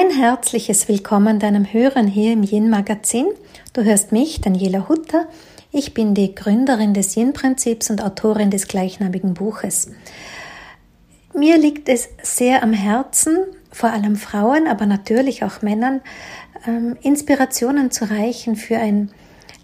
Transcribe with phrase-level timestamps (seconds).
[0.00, 3.26] Ein herzliches Willkommen deinem Hören hier im Yin Magazin.
[3.74, 5.26] Du hörst mich, Daniela Hutter.
[5.72, 9.90] Ich bin die Gründerin des Yin Prinzips und Autorin des gleichnamigen Buches.
[11.34, 16.00] Mir liegt es sehr am Herzen, vor allem Frauen, aber natürlich auch Männern,
[16.66, 19.10] ähm, Inspirationen zu reichen für ein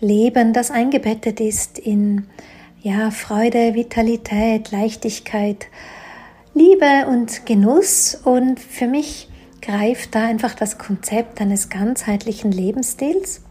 [0.01, 2.27] Leben, das eingebettet ist in
[2.83, 5.69] ja, Freude, Vitalität, Leichtigkeit,
[6.53, 8.21] Liebe und Genuss.
[8.23, 9.26] Und für mich
[9.67, 13.43] greift da einfach das Konzept eines ganzheitlichen Lebensstils.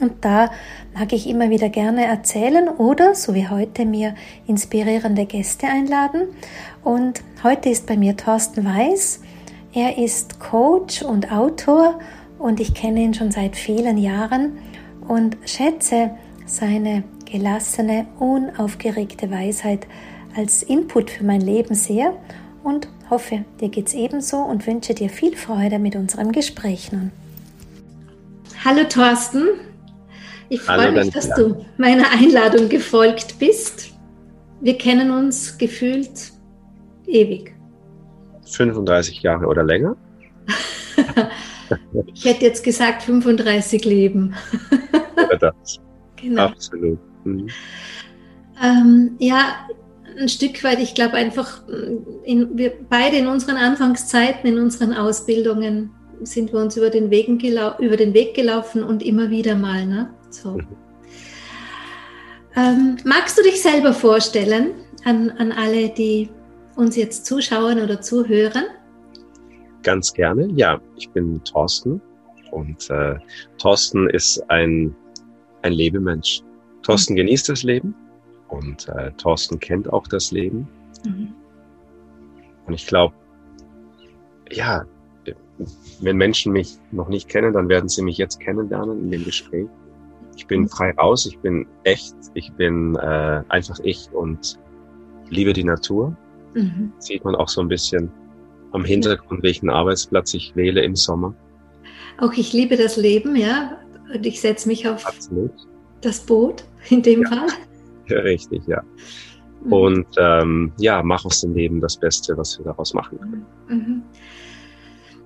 [0.00, 0.50] Und da
[0.94, 4.14] mag ich immer wieder gerne erzählen oder, so wie heute, mir
[4.46, 6.22] inspirierende Gäste einladen.
[6.84, 9.20] Und heute ist bei mir Thorsten Weiß.
[9.72, 11.98] Er ist Coach und Autor
[12.38, 14.58] und ich kenne ihn schon seit vielen Jahren
[15.06, 16.12] und schätze
[16.46, 19.86] seine gelassene, unaufgeregte Weisheit
[20.34, 22.14] als Input für mein Leben sehr
[22.62, 27.10] und hoffe, dir geht's ebenso und wünsche dir viel Freude mit unserem Gespräch nun.
[28.64, 29.48] Hallo Thorsten,
[30.48, 33.92] ich freue mich, dass du meiner Einladung gefolgt bist.
[34.60, 36.32] Wir kennen uns gefühlt
[37.06, 37.54] ewig.
[38.44, 39.96] 35 Jahre oder länger?
[42.14, 44.34] ich hätte jetzt gesagt 35 Leben.
[45.16, 45.80] Oder das.
[46.20, 46.46] Genau.
[46.46, 46.98] Absolut.
[47.22, 47.46] Mhm.
[48.60, 49.68] Ähm, ja,
[50.18, 51.62] ein Stück weit, ich glaube einfach,
[52.24, 55.90] in, wir beide in unseren Anfangszeiten, in unseren Ausbildungen
[56.22, 59.86] sind wir uns über den, Wegen über den Weg gelaufen und immer wieder mal.
[59.86, 60.10] Ne?
[60.30, 60.52] So.
[60.52, 60.66] Mhm.
[62.56, 66.28] Ähm, magst du dich selber vorstellen an, an alle, die
[66.76, 68.64] uns jetzt zuschauen oder zuhören?
[69.82, 70.80] Ganz gerne, ja.
[70.96, 72.00] Ich bin Thorsten
[72.50, 73.14] und äh,
[73.58, 74.94] Thorsten ist ein,
[75.62, 76.42] ein Lebemensch.
[76.82, 77.18] Thorsten mhm.
[77.18, 77.94] genießt das Leben
[78.48, 80.68] und äh, Thorsten kennt auch das Leben.
[81.04, 81.34] Mhm.
[82.66, 83.14] Und ich glaube,
[84.50, 84.84] ja,
[86.00, 89.66] wenn Menschen mich noch nicht kennen, dann werden sie mich jetzt kennenlernen in dem Gespräch.
[90.36, 90.68] Ich bin mhm.
[90.68, 94.58] frei raus, ich bin echt, ich bin äh, einfach ich und
[95.30, 96.16] liebe die Natur.
[96.54, 96.92] Mhm.
[96.98, 98.10] Sieht man auch so ein bisschen
[98.72, 101.34] am Hintergrund, welchen Arbeitsplatz ich wähle im Sommer.
[102.18, 103.78] Auch ich liebe das Leben, ja.
[104.12, 105.52] Und ich setze mich auf Absolut.
[106.00, 107.28] das Boot in dem ja.
[107.28, 107.48] Fall.
[108.24, 108.82] Richtig, ja.
[109.64, 109.72] Mhm.
[109.72, 113.46] Und ähm, ja, mach aus dem Leben das Beste, was wir daraus machen können.
[113.68, 114.02] Mhm.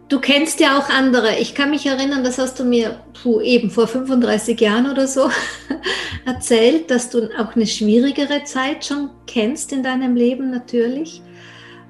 [0.08, 1.38] Du kennst ja auch andere.
[1.38, 5.30] Ich kann mich erinnern, das hast du mir puh, eben vor 35 Jahren oder so
[6.26, 11.22] erzählt, dass du auch eine schwierigere Zeit schon kennst in deinem Leben natürlich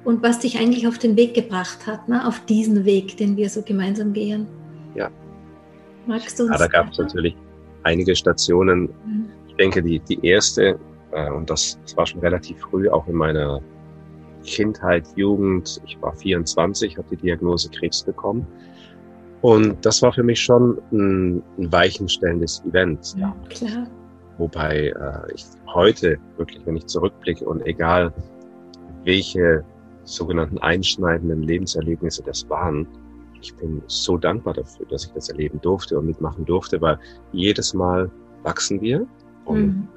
[0.05, 2.25] und was dich eigentlich auf den Weg gebracht hat, ne?
[2.25, 4.47] auf diesen Weg, den wir so gemeinsam gehen.
[4.95, 5.09] Ja.
[6.05, 6.53] Magst du uns?
[6.53, 7.35] Ja, da gab es natürlich
[7.83, 8.83] einige Stationen.
[8.83, 9.29] Mhm.
[9.53, 10.79] Ich denke, die, die erste,
[11.11, 13.61] äh, und das, das war schon relativ früh, auch in meiner
[14.43, 18.47] Kindheit, Jugend, ich war 24, habe die Diagnose Krebs bekommen.
[19.41, 23.13] Und das war für mich schon ein, ein weichenstellendes Event.
[23.15, 23.87] Ja, klar.
[24.39, 28.11] Wobei äh, ich heute wirklich, wenn ich zurückblicke und egal
[29.03, 29.63] welche
[30.05, 32.87] sogenannten einschneidenden Lebenserlebnisse das waren.
[33.39, 36.97] Ich bin so dankbar dafür, dass ich das erleben durfte und mitmachen durfte, weil
[37.31, 38.09] jedes Mal
[38.41, 39.05] wachsen wir
[39.45, 39.87] und mhm.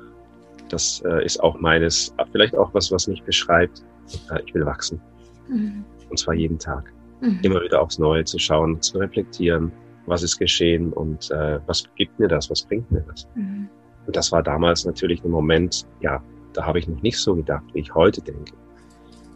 [0.68, 3.84] das äh, ist auch meines, vielleicht auch was, was mich beschreibt.
[4.30, 5.00] Äh, ich will wachsen.
[5.48, 5.84] Mhm.
[6.10, 6.92] Und zwar jeden Tag.
[7.20, 7.40] Mhm.
[7.42, 9.72] Immer wieder aufs Neue zu schauen, zu reflektieren,
[10.06, 13.26] was ist geschehen und äh, was gibt mir das, was bringt mir das.
[13.34, 13.68] Mhm.
[14.06, 17.64] Und das war damals natürlich ein Moment, ja, da habe ich noch nicht so gedacht,
[17.72, 18.52] wie ich heute denke.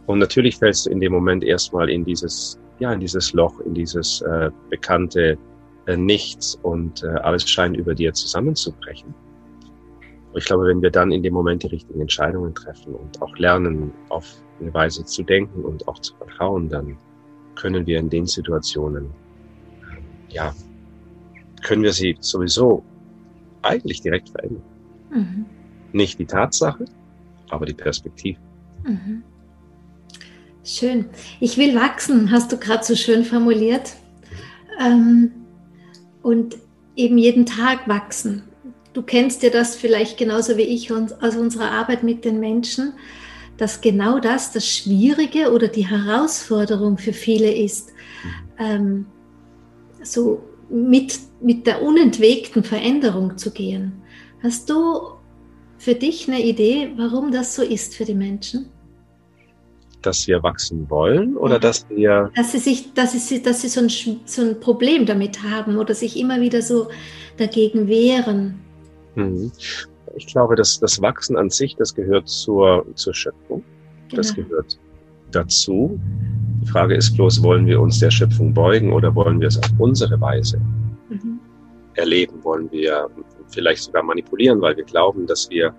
[0.07, 3.73] Und natürlich fällst du in dem Moment erstmal in dieses, ja, in dieses Loch, in
[3.73, 5.37] dieses äh, bekannte
[5.85, 9.13] äh, Nichts und äh, alles scheint über dir zusammenzubrechen.
[10.33, 13.91] Ich glaube, wenn wir dann in dem Moment die richtigen Entscheidungen treffen und auch lernen,
[14.09, 14.25] auf
[14.59, 16.97] eine Weise zu denken und auch zu vertrauen, dann
[17.55, 19.05] können wir in den Situationen,
[19.81, 20.53] äh, ja,
[21.61, 22.83] können wir sie sowieso
[23.61, 24.63] eigentlich direkt verändern.
[25.11, 25.45] Mhm.
[25.91, 26.85] Nicht die Tatsache,
[27.49, 28.39] aber die Perspektive.
[28.83, 29.23] Mhm.
[30.63, 31.05] Schön.
[31.39, 33.95] Ich will wachsen, hast du gerade so schön formuliert.
[34.79, 35.31] Ähm,
[36.21, 36.57] und
[36.95, 38.43] eben jeden Tag wachsen.
[38.93, 42.93] Du kennst ja das vielleicht genauso wie ich aus unserer Arbeit mit den Menschen,
[43.57, 47.93] dass genau das das Schwierige oder die Herausforderung für viele ist,
[48.57, 49.05] ähm,
[50.03, 53.93] so mit, mit der unentwegten Veränderung zu gehen.
[54.43, 54.99] Hast du
[55.77, 58.69] für dich eine Idee, warum das so ist für die Menschen?
[60.01, 62.31] dass wir wachsen wollen oder dass wir.
[62.35, 63.89] Dass sie sich, dass sie, dass sie so ein,
[64.25, 66.89] so ein Problem damit haben oder sich immer wieder so
[67.37, 68.59] dagegen wehren.
[69.15, 69.51] Mhm.
[70.15, 73.63] Ich glaube, dass das Wachsen an sich, das gehört zur, zur Schöpfung.
[74.09, 74.17] Genau.
[74.17, 74.79] Das gehört
[75.31, 75.99] dazu.
[76.61, 79.71] Die Frage ist bloß, wollen wir uns der Schöpfung beugen oder wollen wir es auf
[79.79, 80.59] unsere Weise
[81.09, 81.39] mhm.
[81.95, 82.43] erleben?
[82.43, 83.09] Wollen wir
[83.47, 85.73] vielleicht sogar manipulieren, weil wir glauben, dass wir,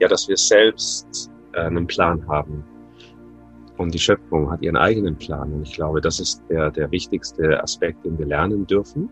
[0.00, 2.64] ja, dass wir selbst äh, einen Plan haben.
[3.76, 5.52] Und die Schöpfung hat ihren eigenen Plan.
[5.54, 9.08] Und ich glaube, das ist der, der wichtigste Aspekt, den wir lernen dürfen,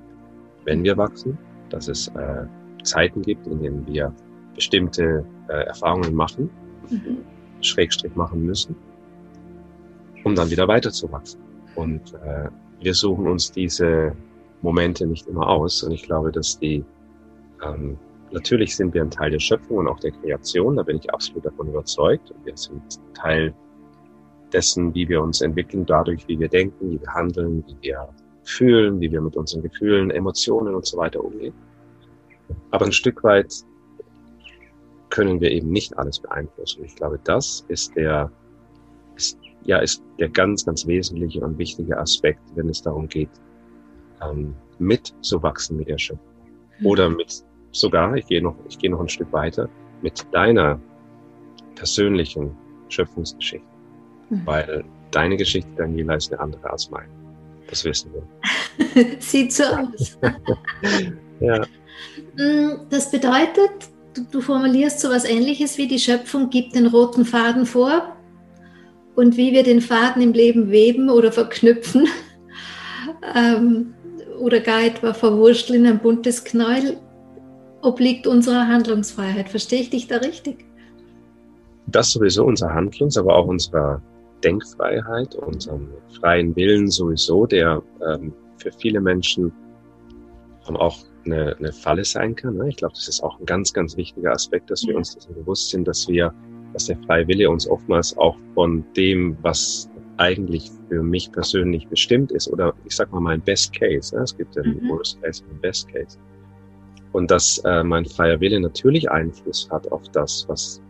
[0.65, 1.38] wenn wir wachsen,
[1.70, 2.44] dass es äh,
[2.88, 4.12] Zeiten gibt, in denen wir
[4.55, 6.50] bestimmte äh, Erfahrungen machen,
[6.90, 7.19] mhm.
[7.61, 8.75] Schrägstrich machen müssen,
[10.25, 11.40] um dann wieder weiterzuwachsen.
[11.75, 12.49] Und äh,
[12.81, 14.14] wir suchen uns diese
[14.62, 15.82] Momente nicht immer aus.
[15.82, 16.85] Und ich glaube, dass die
[17.64, 17.96] ähm,
[18.32, 21.44] natürlich sind wir ein Teil der Schöpfung und auch der Kreation, da bin ich absolut
[21.44, 22.31] davon überzeugt.
[22.31, 22.82] Und wir sind
[23.14, 23.55] Teil
[24.52, 28.08] dessen, wie wir uns entwickeln, dadurch, wie wir denken, wie wir handeln, wie wir
[28.44, 31.55] fühlen, wie wir mit unseren Gefühlen, Emotionen und so weiter umgehen.
[32.70, 33.52] Aber ein Stück weit
[35.10, 36.84] können wir eben nicht alles beeinflussen.
[36.84, 38.30] Ich glaube, das ist der,
[39.16, 43.30] ist, ja, ist der ganz, ganz wesentliche und wichtige Aspekt, wenn es darum geht,
[44.22, 46.26] ähm, mitzuwachsen mit der Schöpfung.
[46.84, 49.68] Oder mit sogar, ich gehe noch, ich gehe noch ein Stück weiter,
[50.02, 50.80] mit deiner
[51.74, 52.56] persönlichen
[52.88, 53.66] Schöpfungsgeschichte.
[54.30, 54.42] Mhm.
[54.46, 57.08] Weil deine Geschichte, Daniela, ist eine andere als meine.
[57.68, 59.20] Das wissen wir.
[59.20, 60.18] Sieht so aus.
[61.40, 61.66] ja.
[62.36, 63.70] Mm, das bedeutet,
[64.30, 68.16] du, formulierst so etwas ähnliches wie die Schöpfung gibt den roten Faden vor
[69.14, 72.06] und wie wir den Faden im Leben weben oder verknüpfen
[73.34, 73.94] ähm,
[74.38, 76.98] oder gar etwa verwurschteln in ein buntes Knäuel,
[77.82, 79.48] obliegt unserer Handlungsfreiheit.
[79.48, 80.64] Verstehe ich dich da richtig?
[81.86, 84.02] Das sowieso unserer Handlungs-, aber auch unserer
[84.44, 85.88] Denkfreiheit, unserem
[86.20, 89.52] freien Willen sowieso, der ähm, für viele Menschen
[90.66, 90.98] auch
[91.32, 92.56] eine, eine Falle sein kann.
[92.56, 92.69] Ne?
[92.69, 95.70] Ich glaube, das ist auch ein ganz, ganz wichtiger Aspekt, dass wir uns dessen bewusst
[95.70, 96.32] sind, dass wir,
[96.72, 102.32] dass der freie Wille uns oftmals auch von dem, was eigentlich für mich persönlich bestimmt
[102.32, 104.14] ist, oder ich sag mal mein Best Case.
[104.14, 104.22] Ne?
[104.22, 104.88] Es gibt den mhm.
[104.88, 106.19] Worst Case und den Best Case.
[107.12, 110.82] Und dass äh, mein freier Wille natürlich Einfluss hat auf das, was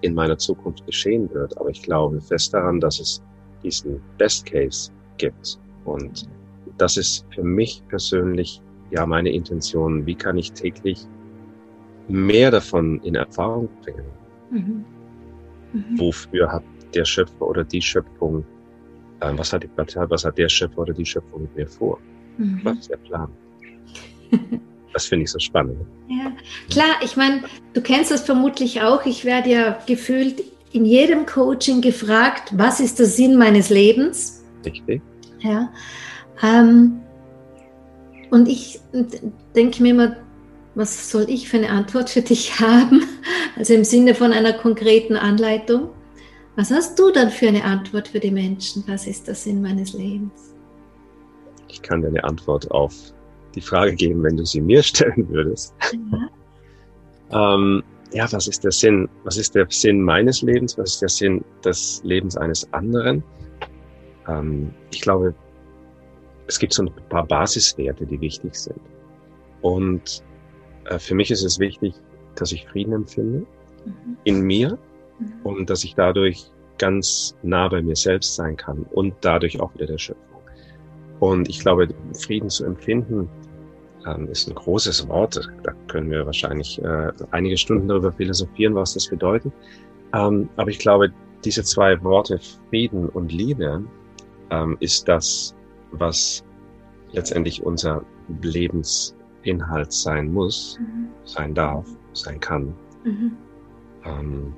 [0.00, 1.58] in meiner Zukunft geschehen wird.
[1.58, 3.22] Aber ich glaube fest daran, dass es
[3.62, 5.58] diesen Best Case gibt.
[5.84, 6.28] Und
[6.78, 10.06] das ist für mich persönlich ja meine Intention.
[10.06, 11.06] Wie kann ich täglich
[12.08, 14.04] mehr davon in Erfahrung bringen?
[14.50, 14.84] Mhm.
[15.72, 16.00] Mhm.
[16.00, 16.64] Wofür hat
[16.94, 18.44] der Schöpfer oder die Schöpfung,
[19.20, 21.98] äh, was, hat, was hat der Schöpfer oder die Schöpfung mit mir vor?
[22.38, 22.60] Mhm.
[22.64, 23.30] Was ist der Plan?
[24.92, 25.78] Das finde ich so spannend.
[26.08, 26.32] Ja,
[26.70, 27.42] klar, ich meine,
[27.74, 29.04] du kennst das vermutlich auch.
[29.04, 30.42] Ich werde ja gefühlt
[30.72, 34.42] in jedem Coaching gefragt, was ist der Sinn meines Lebens?
[34.64, 35.02] Richtig.
[35.40, 35.70] Ja.
[36.42, 37.00] Ähm,
[38.30, 38.80] und ich
[39.54, 40.16] denke mir immer,
[40.74, 43.04] was soll ich für eine Antwort für dich haben?
[43.56, 45.90] Also im Sinne von einer konkreten Anleitung.
[46.56, 48.84] Was hast du dann für eine Antwort für die Menschen?
[48.86, 50.54] Was ist der Sinn meines Lebens?
[51.68, 52.94] Ich kann dir eine Antwort auf
[53.54, 55.74] die Frage geben, wenn du sie mir stellen würdest.
[57.30, 57.54] Ja.
[57.54, 57.82] ähm,
[58.12, 59.08] ja, was ist der Sinn?
[59.24, 60.78] Was ist der Sinn meines Lebens?
[60.78, 63.22] Was ist der Sinn des Lebens eines anderen?
[64.26, 65.34] Ähm, ich glaube,
[66.48, 68.80] es gibt so ein paar Basiswerte, die wichtig sind.
[69.60, 70.24] Und
[70.86, 71.94] äh, für mich ist es wichtig,
[72.34, 73.46] dass ich Frieden empfinde
[73.84, 74.16] mhm.
[74.24, 74.78] in mir
[75.18, 75.32] mhm.
[75.44, 79.86] und dass ich dadurch ganz nah bei mir selbst sein kann und dadurch auch wieder
[79.86, 80.40] der Schöpfung.
[81.20, 83.28] Und ich glaube, Frieden zu empfinden
[84.06, 85.50] ähm, ist ein großes Wort.
[85.64, 89.52] Da können wir wahrscheinlich äh, einige Stunden darüber philosophieren, was das bedeutet.
[90.14, 91.12] Ähm, aber ich glaube,
[91.44, 92.38] diese zwei Worte
[92.70, 93.82] Frieden und Liebe
[94.50, 95.54] ähm, ist das,
[95.90, 96.44] was
[97.12, 98.04] letztendlich unser
[98.42, 101.08] Lebensinhalt sein muss, mhm.
[101.24, 102.74] sein darf, sein kann.
[103.04, 103.32] Mhm.
[104.04, 104.54] Ähm,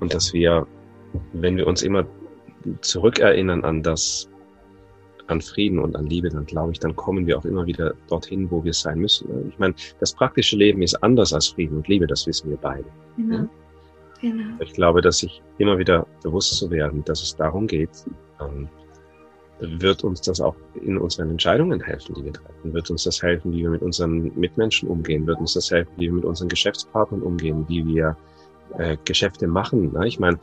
[0.00, 0.66] und dass wir,
[1.32, 2.06] wenn wir uns immer
[2.80, 4.28] zurückerinnern an das,
[5.26, 8.50] an Frieden und an Liebe, dann glaube ich, dann kommen wir auch immer wieder dorthin,
[8.50, 9.28] wo wir sein müssen.
[9.28, 9.48] Ne?
[9.48, 12.84] Ich meine, das praktische Leben ist anders als Frieden und Liebe, das wissen wir beide.
[13.16, 13.36] Genau.
[13.36, 13.48] Ja?
[14.20, 14.54] genau.
[14.60, 17.90] Ich glaube, dass sich immer wieder bewusst zu werden, dass es darum geht,
[18.40, 18.68] ähm,
[19.62, 22.74] wird uns das auch in unseren Entscheidungen helfen, die wir treffen?
[22.74, 25.26] Wird uns das helfen, wie wir mit unseren Mitmenschen umgehen?
[25.26, 27.64] Wird uns das helfen, wie wir mit unseren Geschäftspartnern umgehen?
[27.68, 28.16] Wie wir
[28.78, 29.92] äh, Geschäfte machen?
[29.92, 30.08] Ne?
[30.08, 30.38] Ich meine,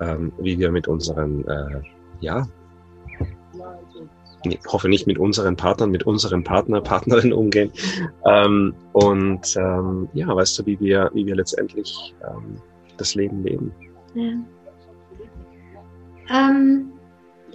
[0.00, 1.80] ähm, wie wir mit unseren, äh,
[2.20, 2.46] ja,
[4.44, 7.72] ich hoffe nicht mit unseren Partnern, mit unseren Partner, Partnerinnen umgehen.
[8.24, 12.60] Ähm, und ähm, ja, weißt du, wie wir, wie wir letztendlich ähm,
[12.96, 13.72] das Leben leben.
[14.14, 14.32] Ja.
[16.28, 16.92] Ähm,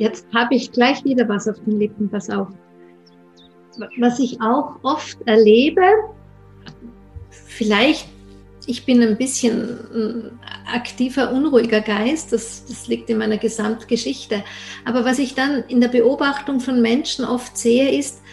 [0.02, 2.48] Jetzt habe ich gleich wieder was auf den Lippen, pass auf.
[4.00, 5.84] Was ich auch oft erlebe,
[7.30, 8.08] vielleicht
[8.66, 10.40] ich bin ein bisschen ein
[10.74, 12.34] aktiver, unruhiger Geist.
[12.34, 14.44] Das, das liegt in meiner Gesamtgeschichte.
[14.86, 18.24] Aber was ich dann in der Beobachtung von Menschen oft sehe, ist,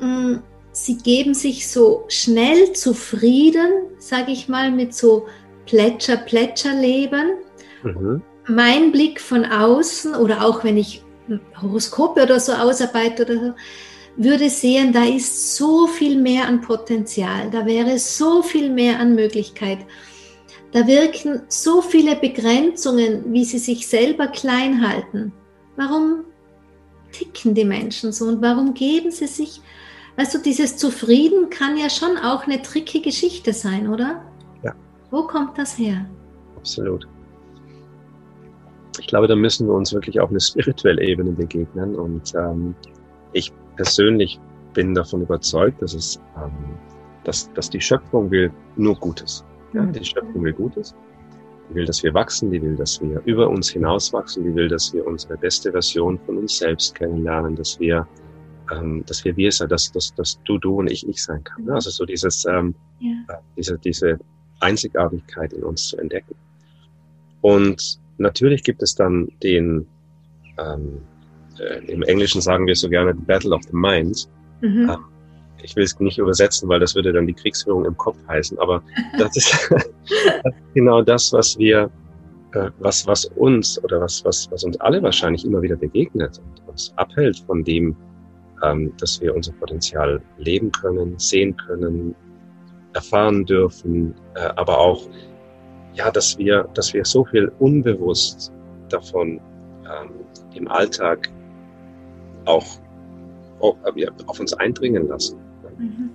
[0.00, 5.26] mh, sie geben sich so schnell zufrieden, sage ich mal, mit so
[5.66, 7.36] Plätscher-Plätscher-Leben.
[7.84, 8.22] Mhm.
[8.48, 11.02] Mein Blick von außen oder auch wenn ich
[11.60, 13.54] Horoskope oder so ausarbeite oder so,
[14.16, 19.14] würde sehen, da ist so viel mehr an Potenzial, da wäre so viel mehr an
[19.14, 19.78] Möglichkeit.
[20.72, 25.32] Da wirken so viele Begrenzungen, wie sie sich selber klein halten.
[25.76, 26.24] Warum
[27.12, 29.60] ticken die Menschen so und warum geben sie sich
[30.16, 34.22] also dieses Zufrieden kann ja schon auch eine tricky Geschichte sein, oder?
[34.62, 34.74] Ja.
[35.10, 36.06] Wo kommt das her?
[36.56, 37.06] Absolut.
[38.98, 41.94] Ich glaube, da müssen wir uns wirklich auf eine spirituelle Ebene begegnen.
[41.96, 42.74] Und ähm,
[43.32, 44.40] ich persönlich
[44.72, 46.52] bin davon überzeugt, dass es, ähm,
[47.24, 49.44] dass, dass die Schöpfung will nur Gutes.
[49.72, 49.92] Ja, mhm.
[49.92, 50.94] die Schöpfung will Gutes.
[51.70, 54.68] Die will, dass wir wachsen, die will, dass wir über uns hinaus wachsen, die will,
[54.68, 58.06] dass wir unsere beste Version von uns selbst kennenlernen, dass wir
[58.72, 61.64] ähm, dass wir wir sein, dass, dass, dass du du und ich ich sein kann.
[61.64, 61.74] Ne?
[61.74, 63.12] Also so dieses, ähm, ja.
[63.28, 64.18] Äh, diese, diese
[64.60, 66.34] Einzigartigkeit in uns zu entdecken.
[67.42, 69.86] Und natürlich gibt es dann den,
[70.58, 71.00] ähm,
[71.58, 74.28] äh, im Englischen sagen wir so gerne the Battle of the Mind.
[74.60, 74.90] Mhm.
[74.90, 75.04] Ähm,
[75.62, 78.82] ich will es nicht übersetzen, weil das würde dann die Kriegsführung im Kopf heißen, aber
[79.18, 81.90] das ist, das ist genau das, was wir,
[82.52, 86.68] äh, was, was uns oder was, was, was uns alle wahrscheinlich immer wieder begegnet und
[86.68, 87.96] uns abhält von dem,
[88.62, 92.14] ähm, dass wir unser Potenzial leben können, sehen können,
[92.94, 95.02] erfahren dürfen, äh, aber auch,
[95.96, 98.52] ja, dass wir, dass wir so viel unbewusst
[98.88, 99.40] davon
[99.84, 100.10] ähm,
[100.54, 101.30] im Alltag
[102.44, 102.66] auch
[103.60, 105.38] auf, äh, auf uns eindringen lassen.
[105.78, 106.10] Mhm.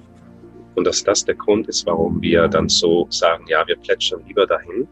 [0.76, 4.46] Und dass das der Grund ist, warum wir dann so sagen, ja, wir plätschern lieber
[4.46, 4.88] dahin.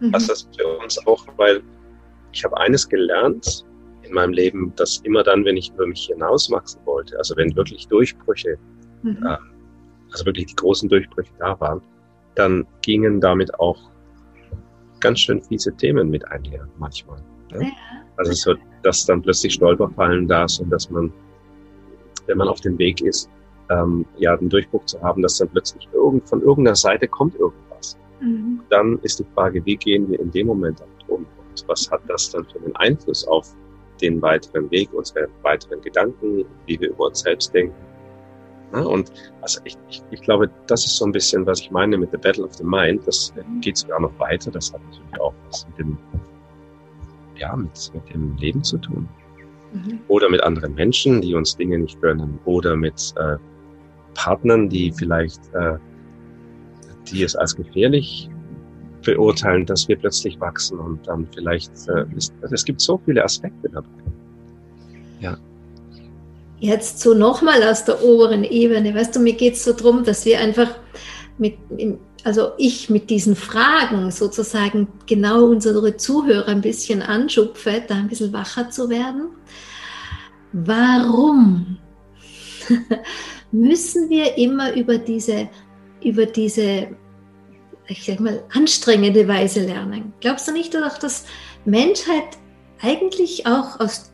[0.00, 0.14] Mhm.
[0.14, 1.62] Also das für uns auch, weil
[2.32, 3.64] ich habe eines gelernt,
[4.02, 7.88] in meinem Leben, dass immer dann, wenn ich über mich hinauswachsen wollte, also wenn wirklich
[7.88, 8.58] Durchbrüche,
[9.02, 9.26] mhm.
[9.26, 9.36] äh,
[10.12, 11.80] also wirklich die großen Durchbrüche da waren,
[12.34, 13.78] dann gingen damit auch
[15.04, 17.18] ganz schön fiese Themen mit einher manchmal.
[17.52, 17.60] Ja?
[17.60, 17.68] Ja.
[18.16, 21.12] Also so, dass dann plötzlich Stolperfallen da sind, dass man,
[22.26, 23.28] wenn man auf dem Weg ist,
[23.70, 27.98] ähm, ja, den Durchbruch zu haben, dass dann plötzlich irgend, von irgendeiner Seite kommt irgendwas.
[28.20, 28.60] Mhm.
[28.70, 31.26] Dann ist die Frage, wie gehen wir in dem Moment damit um?
[31.26, 33.54] Und was hat das dann für einen Einfluss auf
[34.00, 37.74] den weiteren Weg, unsere weiteren Gedanken, wie wir über uns selbst denken.
[38.74, 41.96] Ja, und also ich, ich, ich glaube, das ist so ein bisschen, was ich meine
[41.96, 43.06] mit The Battle of the Mind.
[43.06, 44.50] Das geht sogar noch weiter.
[44.50, 45.98] Das hat natürlich auch was mit dem,
[47.36, 49.08] ja, mit, mit dem Leben zu tun.
[49.72, 50.00] Mhm.
[50.08, 52.38] Oder mit anderen Menschen, die uns Dinge nicht gönnen.
[52.46, 53.36] Oder mit äh,
[54.14, 55.76] Partnern, die vielleicht, äh,
[57.06, 58.28] die es als gefährlich
[59.02, 62.06] beurteilen, dass wir plötzlich wachsen und dann vielleicht, äh,
[62.42, 63.88] also es gibt so viele Aspekte dabei.
[65.20, 65.36] Ja.
[66.60, 70.24] Jetzt so nochmal aus der oberen Ebene, weißt du, mir geht es so darum, dass
[70.24, 70.68] wir einfach
[71.36, 71.58] mit,
[72.22, 78.32] also ich mit diesen Fragen sozusagen genau unsere Zuhörer ein bisschen anschupfe, da ein bisschen
[78.32, 79.28] wacher zu werden.
[80.52, 81.78] Warum
[83.52, 85.48] müssen wir immer über diese,
[86.02, 86.88] über diese
[87.86, 90.12] ich sag mal, anstrengende Weise lernen.
[90.20, 91.24] Glaubst du nicht, dass das
[91.64, 92.38] Menschheit
[92.80, 94.12] eigentlich auch aus,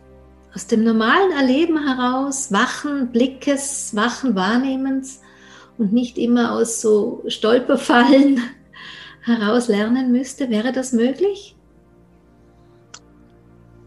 [0.54, 5.20] aus dem normalen Erleben heraus, wachen Blickes, wachen Wahrnehmens
[5.78, 8.40] und nicht immer aus so Stolperfallen
[9.22, 10.50] heraus lernen müsste?
[10.50, 11.56] Wäre das möglich?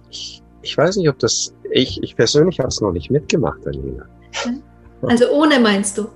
[0.10, 4.06] Ich, ich weiß nicht, ob das, ich, ich persönlich habe es noch nicht mitgemacht, Daniela.
[5.02, 6.08] Also ohne meinst du?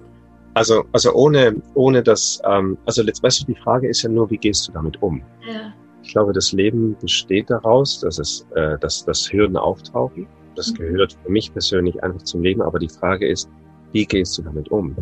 [0.54, 4.30] Also, also ohne, ohne das, ähm, also jetzt weißt du, die Frage ist ja nur,
[4.32, 5.22] wie gehst du damit um?
[5.48, 5.74] Ja.
[6.02, 10.26] Ich glaube, das Leben besteht daraus, dass es, äh, dass, dass Hürden auftauchen.
[10.58, 12.62] Das gehört für mich persönlich einfach zum Leben.
[12.62, 13.50] Aber die Frage ist,
[13.92, 14.96] wie gehst du damit um?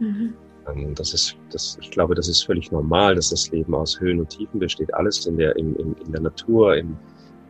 [0.00, 0.34] Mhm.
[0.68, 4.20] Ähm, das ist, das, ich glaube, das ist völlig normal, dass das Leben aus Höhen
[4.20, 4.92] und Tiefen besteht.
[4.94, 6.96] Alles in der, in, in, in der Natur, in,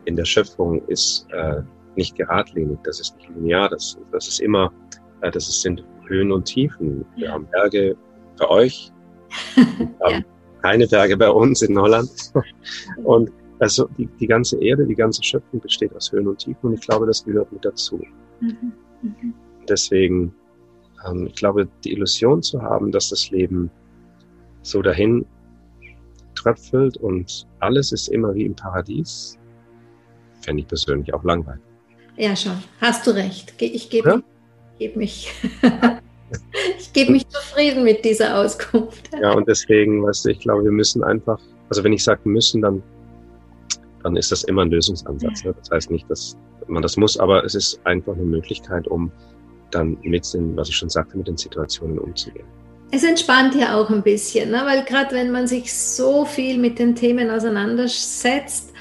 [0.05, 1.61] in der Schöpfung ist äh,
[1.95, 2.77] nicht geradlinig.
[2.83, 3.69] Das ist nicht linear.
[3.69, 4.71] Das, das ist immer,
[5.21, 7.03] äh, das ist, sind Höhen und Tiefen.
[7.15, 7.97] Wir haben Berge
[8.37, 8.91] bei euch,
[9.55, 10.25] wir haben
[10.61, 12.09] keine Berge bei uns in Holland.
[13.03, 16.73] Und also die, die ganze Erde, die ganze Schöpfung besteht aus Höhen und Tiefen und
[16.73, 18.01] ich glaube, das gehört mit dazu.
[18.39, 18.73] Mhm.
[19.01, 19.33] Mhm.
[19.67, 20.33] Deswegen,
[21.05, 23.69] ähm, ich glaube, die Illusion zu haben, dass das Leben
[24.61, 25.25] so dahin
[26.35, 29.37] tröpfelt und alles ist immer wie im Paradies,
[30.41, 31.61] fände ich persönlich auch langweilig.
[32.15, 32.63] Ja, schon.
[32.79, 33.53] Hast du recht.
[33.59, 34.21] Ich gebe ja?
[34.79, 35.31] gebe mich,
[36.79, 39.09] ich gebe mich zufrieden mit dieser Auskunft.
[39.19, 42.61] Ja, und deswegen, weißt du, ich glaube, wir müssen einfach, also wenn ich sage müssen,
[42.61, 42.81] dann,
[44.07, 45.43] dann ist das immer ein Lösungsansatz.
[45.43, 45.53] Ne?
[45.59, 46.37] Das heißt nicht, dass
[46.67, 49.11] man das muss, aber es ist einfach eine Möglichkeit, um
[49.71, 52.45] dann mit den, was ich schon sagte, mit den Situationen umzugehen.
[52.91, 54.61] Es entspannt ja auch ein bisschen, ne?
[54.63, 58.71] weil gerade wenn man sich so viel mit den Themen auseinandersetzt,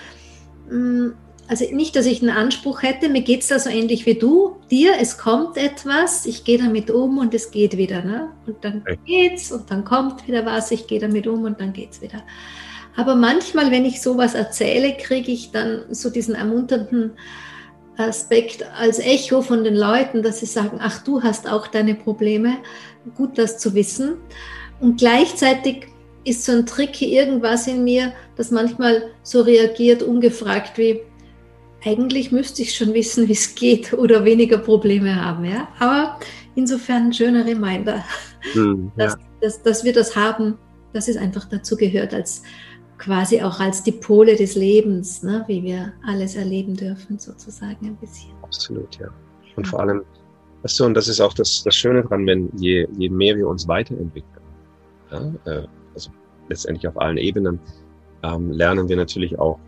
[0.70, 1.08] mm,
[1.48, 4.56] also nicht, dass ich einen Anspruch hätte, mir geht es da so ähnlich wie du,
[4.70, 8.04] dir, es kommt etwas, ich gehe damit um und es geht wieder.
[8.04, 8.30] Ne?
[8.46, 12.00] Und dann geht's und dann kommt wieder was, ich gehe damit um und dann geht's
[12.00, 12.22] wieder.
[12.96, 17.12] Aber manchmal, wenn ich sowas erzähle, kriege ich dann so diesen ermunternden
[17.98, 22.56] Aspekt als Echo von den Leuten, dass sie sagen, ach, du hast auch deine Probleme,
[23.14, 24.14] gut das zu wissen.
[24.80, 25.88] Und gleichzeitig
[26.24, 31.00] ist so ein Trick irgendwas in mir, das manchmal so reagiert, ungefragt wie,
[31.84, 35.44] eigentlich müsste ich schon wissen, wie es geht oder weniger Probleme haben.
[35.44, 35.68] Ja?
[35.78, 36.18] Aber
[36.54, 38.04] insofern ein schöner Reminder,
[38.52, 39.06] hm, ja.
[39.06, 40.58] dass, dass, dass wir das haben,
[40.92, 42.42] dass es einfach dazu gehört, als
[42.98, 45.44] quasi auch als die Pole des Lebens, ne?
[45.46, 48.32] wie wir alles erleben dürfen, sozusagen ein bisschen.
[48.42, 49.08] Absolut, ja.
[49.56, 50.02] Und vor allem,
[50.62, 53.48] weißt du, und das ist auch das, das Schöne dran, wenn je, je mehr wir
[53.48, 54.44] uns weiterentwickeln,
[55.10, 56.10] ja, äh, also
[56.48, 57.58] letztendlich auf allen Ebenen,
[58.22, 59.58] ähm, lernen wir natürlich auch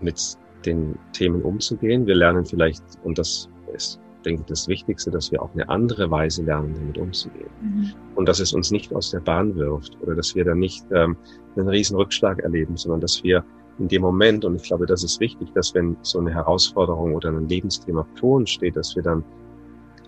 [0.00, 2.06] mit den Themen umzugehen.
[2.06, 6.42] Wir lernen vielleicht, und das ist, denke das Wichtigste, dass wir auf eine andere Weise
[6.42, 7.50] lernen, damit umzugehen.
[7.60, 7.92] Mhm.
[8.14, 11.16] Und dass es uns nicht aus der Bahn wirft oder dass wir dann nicht ähm,
[11.56, 13.44] einen riesen Rückschlag erleben, sondern dass wir
[13.78, 17.30] in dem Moment, und ich glaube, das ist wichtig, dass wenn so eine Herausforderung oder
[17.30, 19.24] ein Lebensthema vor uns steht, dass wir dann,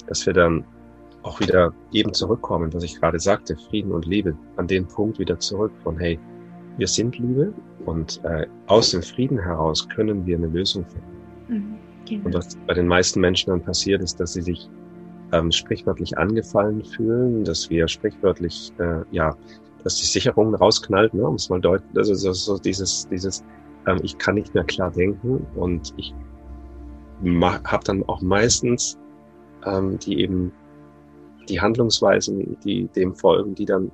[0.07, 0.65] dass wir dann
[1.23, 5.39] auch wieder eben zurückkommen, was ich gerade sagte, Frieden und Liebe, an den Punkt wieder
[5.39, 6.19] zurück von, hey,
[6.77, 7.53] wir sind Liebe
[7.87, 11.15] und äh, aus dem Frieden heraus können wir eine Lösung finden.
[11.49, 12.27] Mhm, genau.
[12.27, 14.69] Und was bei den meisten Menschen dann passiert, ist, dass sie sich
[15.33, 19.37] ähm, sprichwörtlich angefallen fühlen, dass wir sprichwörtlich, äh, ja,
[19.83, 23.45] dass die Sicherung rausknallt, ne, um es mal deutlich, also so, so dieses, dieses,
[23.87, 26.15] ähm, ich kann nicht mehr klar denken und ich
[27.65, 28.99] habe dann auch meistens
[29.65, 30.53] ähm, die eben
[31.49, 33.91] die Handlungsweisen, die dem folgen, die dann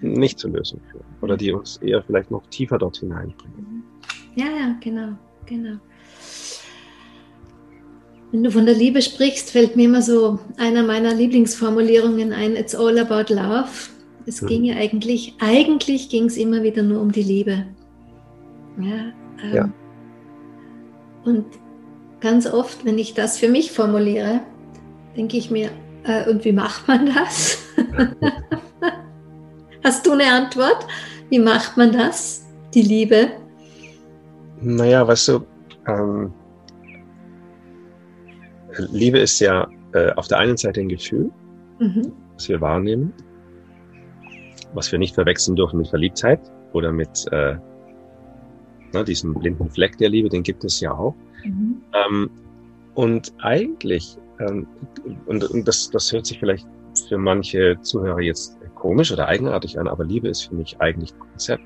[0.00, 3.82] nicht zur Lösung führen oder die uns eher vielleicht noch tiefer dort hineinbringen.
[4.34, 5.12] Ja, ja, genau,
[5.46, 5.78] genau.
[8.32, 12.74] Wenn du von der Liebe sprichst, fällt mir immer so einer meiner Lieblingsformulierungen ein, It's
[12.74, 13.68] all about love.
[14.26, 14.46] Es mhm.
[14.46, 17.66] ging ja eigentlich, eigentlich ging es immer wieder nur um die Liebe.
[18.78, 19.12] Ja,
[19.44, 19.68] ähm, ja.
[21.24, 21.44] Und
[22.20, 24.40] ganz oft, wenn ich das für mich formuliere,
[25.14, 25.68] denke ich mir,
[26.04, 27.58] äh, und wie macht man das?
[29.84, 30.86] Hast du eine Antwort?
[31.28, 32.46] Wie macht man das?
[32.72, 33.28] Die Liebe?
[34.62, 35.44] Naja, weißt du,
[35.86, 36.32] ähm,
[38.78, 41.30] Liebe ist ja äh, auf der einen Seite ein Gefühl,
[41.78, 42.12] mhm.
[42.34, 43.12] was wir wahrnehmen,
[44.74, 46.40] was wir nicht verwechseln dürfen mit Verliebtheit
[46.72, 47.56] oder mit äh,
[48.92, 51.14] na, diesem blinden Fleck der Liebe, den gibt es ja auch.
[51.44, 51.82] Mhm.
[51.92, 52.30] Ähm,
[52.94, 54.66] und eigentlich, ähm,
[55.26, 56.66] und, und das, das hört sich vielleicht
[57.08, 61.20] für manche Zuhörer jetzt komisch oder eigenartig an, aber Liebe ist für mich eigentlich ein
[61.20, 61.64] Konzept,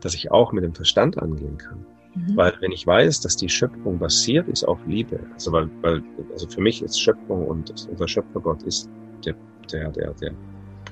[0.00, 1.84] das ich auch mit dem Verstand angehen kann.
[2.16, 2.36] Mhm.
[2.36, 6.02] Weil wenn ich weiß, dass die Schöpfung basiert ist auf Liebe, also weil, weil
[6.32, 8.88] also für mich ist Schöpfung und unser Schöpfergott ist
[9.24, 9.34] der,
[9.70, 10.32] der, der, der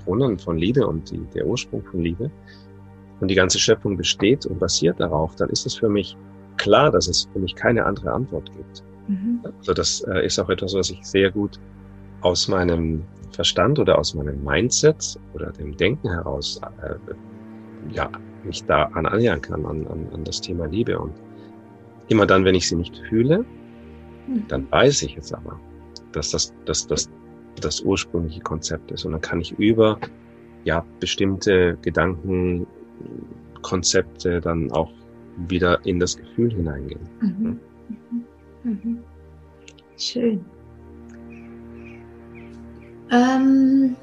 [0.04, 2.30] Brunnen von Liebe und die, der Ursprung von Liebe
[3.20, 6.16] und die ganze Schöpfung besteht und basiert darauf, dann ist es für mich
[6.58, 8.84] klar, dass es für mich keine andere Antwort gibt.
[9.08, 9.40] Mhm.
[9.58, 11.58] Also das äh, ist auch etwas, was ich sehr gut
[12.20, 16.94] aus meinem Verstand oder aus meinem Mindset oder dem Denken heraus äh,
[17.92, 18.10] ja,
[18.44, 20.98] mich da an annähern kann, an, an, an das Thema Liebe.
[20.98, 21.12] Und
[22.09, 23.44] immer dann, wenn ich sie nicht fühle,
[24.26, 24.44] mhm.
[24.48, 25.59] dann weiß ich jetzt aber,
[26.12, 27.09] dass das, dass das
[27.61, 29.04] das ursprüngliche Konzept ist.
[29.04, 29.98] Und dann kann ich über
[30.64, 32.66] ja, bestimmte Gedanken,
[33.62, 34.90] Konzepte dann auch
[35.48, 37.00] wieder in das Gefühl hineingehen.
[37.20, 37.61] Mhm.
[37.88, 38.24] Mhm.
[38.62, 38.98] mhm.
[39.96, 40.44] Schön.
[43.11, 43.96] Ähm,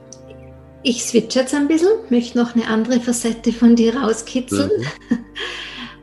[0.84, 4.72] ich switche jetzt ein bisschen, möchte noch eine andere Facette von dir rauskitzeln.
[5.10, 5.17] Mhm.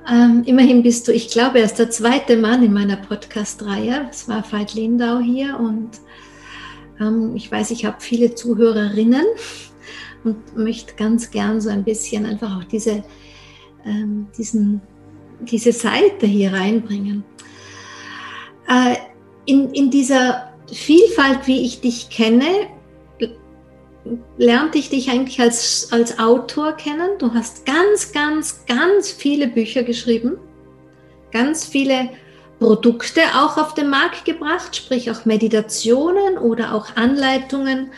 [0.11, 4.09] ähm, immerhin bist du, ich glaube, erst der zweite Mann in meiner Podcast-Reihe.
[4.11, 5.91] Es war Veit Lindau hier und
[7.01, 9.27] ähm, ich weiß, ich habe viele Zuhörerinnen
[10.25, 13.03] und möchte ganz gern so ein bisschen einfach auch diese,
[13.85, 14.81] ähm, diesen,
[15.41, 17.25] diese Seite hier reinbringen.
[18.69, 18.97] Äh,
[19.47, 22.69] in, in dieser Vielfalt, wie ich dich kenne,
[24.37, 27.11] lernte ich dich eigentlich als, als Autor kennen.
[27.18, 30.38] Du hast ganz, ganz, ganz viele Bücher geschrieben,
[31.33, 32.11] ganz viele
[32.59, 37.90] Produkte auch auf den Markt gebracht, sprich auch Meditationen oder auch Anleitungen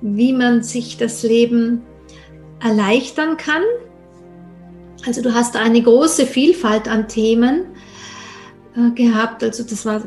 [0.00, 1.82] wie man sich das Leben
[2.60, 3.62] erleichtern kann.
[5.06, 7.66] Also du hast eine große Vielfalt an Themen
[8.94, 9.42] gehabt.
[9.42, 10.02] Also das war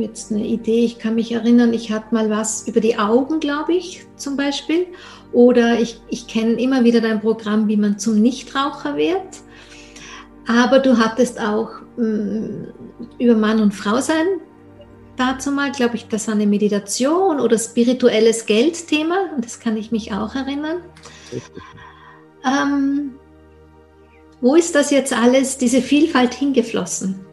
[0.00, 0.84] jetzt eine Idee.
[0.84, 4.86] Ich kann mich erinnern, ich hatte mal was über die Augen, glaube ich, zum Beispiel.
[5.32, 9.42] Oder ich, ich kenne immer wieder dein Programm, wie man zum Nichtraucher wird.
[10.46, 12.66] Aber du hattest auch mh, mm,
[13.18, 14.26] über Mann und Frau sein
[15.16, 19.16] dazu mal, glaube ich, das war eine Meditation oder spirituelles Geldthema.
[19.34, 20.82] Und das kann ich mich auch erinnern.
[22.44, 23.14] Ähm,
[24.40, 27.25] wo ist das jetzt alles, diese Vielfalt hingeflossen?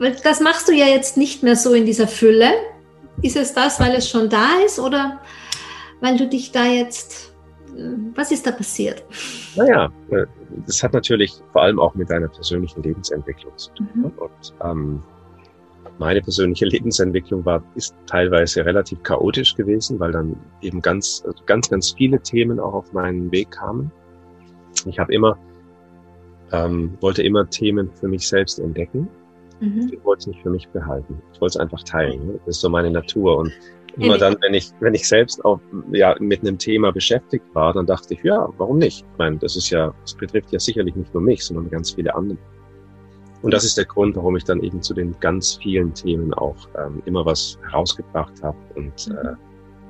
[0.00, 2.50] Das machst du ja jetzt nicht mehr so in dieser Fülle.
[3.22, 5.20] Ist es das, weil es schon da ist oder
[6.00, 7.34] weil du dich da jetzt,
[7.76, 9.04] äh, was ist da passiert?
[9.56, 10.24] Naja, äh,
[10.66, 13.88] das hat natürlich vor allem auch mit deiner persönlichen Lebensentwicklung zu tun.
[13.94, 14.04] Mhm.
[14.04, 15.02] Und ähm,
[15.98, 21.92] meine persönliche Lebensentwicklung war, ist teilweise relativ chaotisch gewesen, weil dann eben ganz, ganz, ganz
[21.92, 23.92] viele Themen auch auf meinen Weg kamen.
[24.86, 25.36] Ich habe immer,
[26.52, 29.08] ähm, wollte immer Themen für mich selbst entdecken.
[29.60, 29.90] Mhm.
[29.92, 31.20] Ich wollte es nicht für mich behalten.
[31.32, 32.26] Ich wollte es einfach teilen.
[32.26, 32.40] Ne?
[32.46, 33.38] Das ist so meine Natur.
[33.38, 33.52] Und
[33.96, 35.60] immer dann, wenn ich, wenn ich selbst auch
[35.92, 39.04] ja, mit einem Thema beschäftigt war, dann dachte ich, ja, warum nicht?
[39.12, 42.14] Ich meine, das ist ja, das betrifft ja sicherlich nicht nur mich, sondern ganz viele
[42.14, 42.38] andere.
[43.42, 46.56] Und das ist der Grund, warum ich dann eben zu den ganz vielen Themen auch
[46.78, 48.56] ähm, immer was herausgebracht habe.
[48.74, 49.16] Und mhm.
[49.16, 49.34] äh,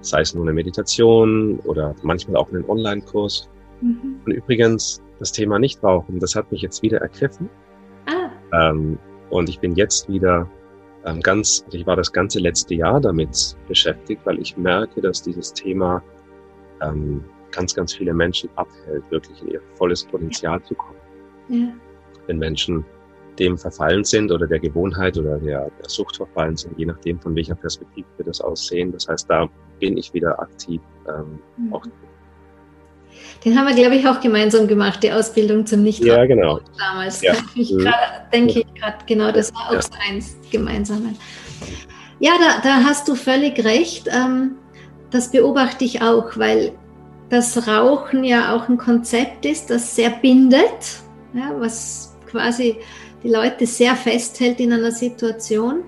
[0.02, 3.48] sei es nur eine Meditation oder manchmal auch einen Online-Kurs.
[3.80, 4.20] Mhm.
[4.24, 7.48] Und übrigens, das Thema Nichtrauchen, das hat mich jetzt wieder ergriffen.
[8.06, 8.70] Ah.
[8.70, 8.98] Ähm,
[9.30, 10.48] und ich bin jetzt wieder
[11.04, 15.52] ähm, ganz, ich war das ganze letzte Jahr damit beschäftigt, weil ich merke, dass dieses
[15.52, 16.02] Thema
[16.82, 20.98] ähm, ganz, ganz viele Menschen abhält, wirklich in ihr volles Potenzial zu kommen.
[21.48, 21.72] Ja.
[22.26, 22.84] Wenn Menschen
[23.38, 27.34] dem verfallen sind oder der Gewohnheit oder der, der Sucht verfallen sind, je nachdem, von
[27.34, 28.92] welcher Perspektive wir das aussehen.
[28.92, 30.80] Das heißt, da bin ich wieder aktiv.
[31.08, 31.72] Ähm, mhm.
[31.72, 31.84] auch
[33.44, 36.60] den haben wir, glaube ich, auch gemeinsam gemacht, die Ausbildung zum nicht Ja, genau.
[36.78, 37.22] Damals.
[37.22, 37.34] Ja.
[37.54, 37.78] Ich mhm.
[37.78, 39.82] grad, denke ich gerade, genau, das war auch ja.
[39.82, 41.14] so eins gemeinsame.
[42.18, 44.08] Ja, da, da hast du völlig recht.
[44.08, 44.56] Ähm,
[45.10, 46.72] das beobachte ich auch, weil
[47.30, 51.00] das Rauchen ja auch ein Konzept ist, das sehr bindet,
[51.32, 52.76] ja, was quasi
[53.22, 55.82] die Leute sehr festhält in einer Situation.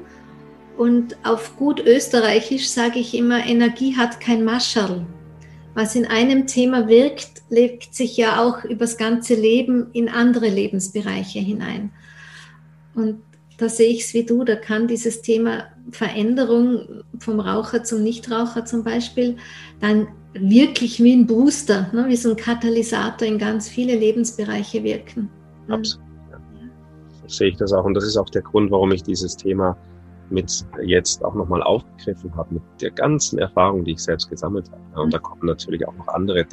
[0.78, 5.04] Und auf gut österreichisch sage ich immer, Energie hat kein Mascherl.
[5.74, 11.38] Was in einem Thema wirkt, legt sich ja auch übers ganze Leben in andere Lebensbereiche
[11.38, 11.90] hinein.
[12.94, 13.22] Und
[13.58, 18.64] da sehe ich es wie du, da kann dieses Thema Veränderung vom Raucher zum Nichtraucher
[18.64, 19.36] zum Beispiel
[19.80, 25.30] dann wirklich wie ein Booster, ne, wie so ein Katalysator in ganz viele Lebensbereiche wirken.
[25.68, 26.12] Absolut
[27.32, 27.84] sehe ich das auch.
[27.84, 29.76] Und das ist auch der Grund, warum ich dieses Thema
[30.30, 35.02] mit jetzt auch nochmal aufgegriffen habe, mit der ganzen Erfahrung, die ich selbst gesammelt habe.
[35.02, 36.44] Und da kommen natürlich auch noch andere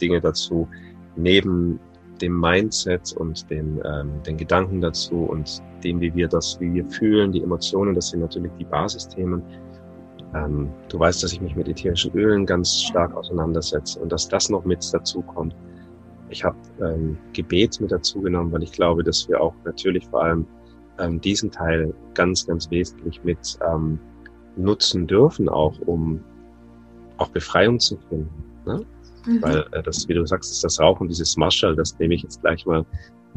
[0.00, 0.68] Dinge dazu,
[1.16, 1.78] neben
[2.20, 6.84] dem Mindset und den, ähm, den Gedanken dazu und dem, wie wir das, wie wir
[6.86, 9.42] fühlen, die Emotionen, das sind natürlich die Basisthemen.
[10.34, 14.50] Ähm, du weißt, dass ich mich mit ätherischen Ölen ganz stark auseinandersetze und dass das
[14.50, 15.54] noch mit dazu kommt.
[16.30, 20.24] Ich habe ähm, Gebet mit dazu genommen, weil ich glaube, dass wir auch natürlich vor
[20.24, 20.46] allem
[20.98, 23.98] ähm, diesen Teil ganz, ganz wesentlich mit ähm,
[24.56, 26.22] nutzen dürfen, auch um
[27.18, 28.30] auch Befreiung zu finden.
[28.64, 28.84] Ne?
[29.26, 29.42] Mhm.
[29.42, 32.40] Weil äh, das, wie du sagst, ist das Rauchen, dieses Marschall, das nehme ich jetzt
[32.42, 32.84] gleich mal,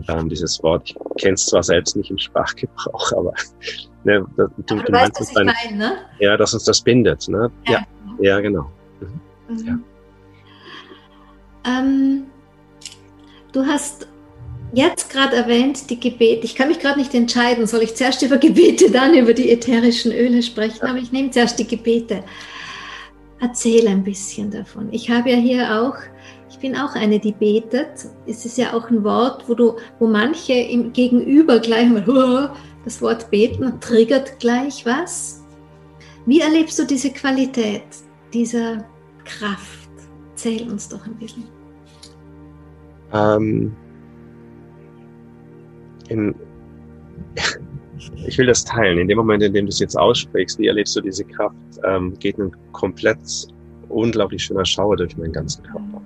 [0.08, 0.90] ähm, dieses Wort.
[0.90, 3.34] Ich kenne es zwar selbst nicht im Sprachgebrauch, aber,
[4.04, 5.92] ne, das, du, aber du, du weißt, meinst, was ich meine, ne?
[6.20, 7.28] Ja, dass uns das bindet.
[7.28, 7.52] Ne?
[7.68, 7.86] Ja, ja,
[8.20, 8.72] ja genau.
[9.00, 9.56] Mhm.
[9.56, 9.66] Mhm.
[9.66, 9.80] Ja.
[11.80, 12.26] Ähm,
[13.52, 14.08] Du hast
[14.74, 16.46] jetzt gerade erwähnt, die Gebete.
[16.46, 20.12] Ich kann mich gerade nicht entscheiden, soll ich zuerst über Gebete, dann über die ätherischen
[20.12, 22.24] Öle sprechen, aber ich nehme zuerst die Gebete.
[23.40, 24.90] Erzähl ein bisschen davon.
[24.92, 25.96] Ich habe ja hier auch,
[26.50, 28.08] ich bin auch eine, die betet.
[28.28, 32.52] Es ist ja auch ein Wort, wo du, wo manche im Gegenüber gleich mal
[32.84, 35.44] das Wort beten triggert gleich was.
[36.26, 37.84] Wie erlebst du diese Qualität,
[38.34, 38.86] dieser
[39.26, 39.90] Kraft?
[40.32, 41.44] Erzähl uns doch ein bisschen.
[43.14, 43.76] Ähm,
[46.12, 46.36] in,
[48.28, 49.00] ich will das teilen.
[49.00, 52.18] In dem Moment, in dem du es jetzt aussprichst, wie erlebst du diese Kraft, ähm,
[52.20, 53.20] geht ein komplett
[53.90, 56.02] unglaublich schöner Schauer durch meinen ganzen Körper.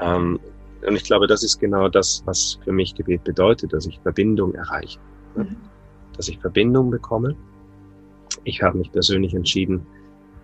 [0.00, 0.38] Ähm,
[0.86, 4.54] und ich glaube, das ist genau das, was für mich Gebet bedeutet, dass ich Verbindung
[4.54, 4.98] erreiche.
[5.36, 5.44] Ne?
[5.44, 5.56] Mhm.
[6.16, 7.36] Dass ich Verbindung bekomme.
[8.44, 9.86] Ich habe mich persönlich entschieden,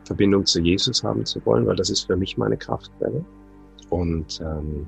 [0.05, 3.25] Verbindung zu Jesus haben zu wollen, weil das ist für mich meine Kraftquelle.
[3.90, 4.87] Und ähm,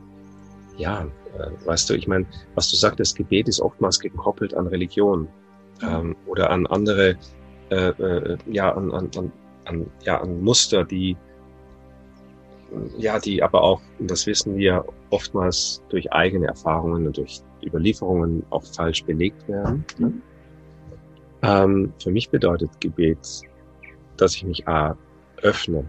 [0.77, 1.07] ja,
[1.39, 5.29] äh, weißt du, ich meine, was du sagtest, Gebet ist oftmals gekoppelt an Religion
[5.83, 7.17] ähm, oder an andere,
[7.71, 9.33] äh, äh, ja, an, an,
[9.65, 11.17] an, ja, an Muster, die
[12.97, 18.45] ja, die aber auch, und das wissen wir, oftmals durch eigene Erfahrungen und durch Überlieferungen
[18.51, 19.85] auch falsch belegt werden.
[19.99, 20.13] Ne?
[21.43, 23.43] Ähm, für mich bedeutet Gebet,
[24.17, 24.97] dass ich mich A,
[25.43, 25.85] öffne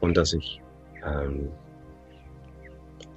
[0.00, 0.60] und dass ich
[1.04, 1.48] ähm,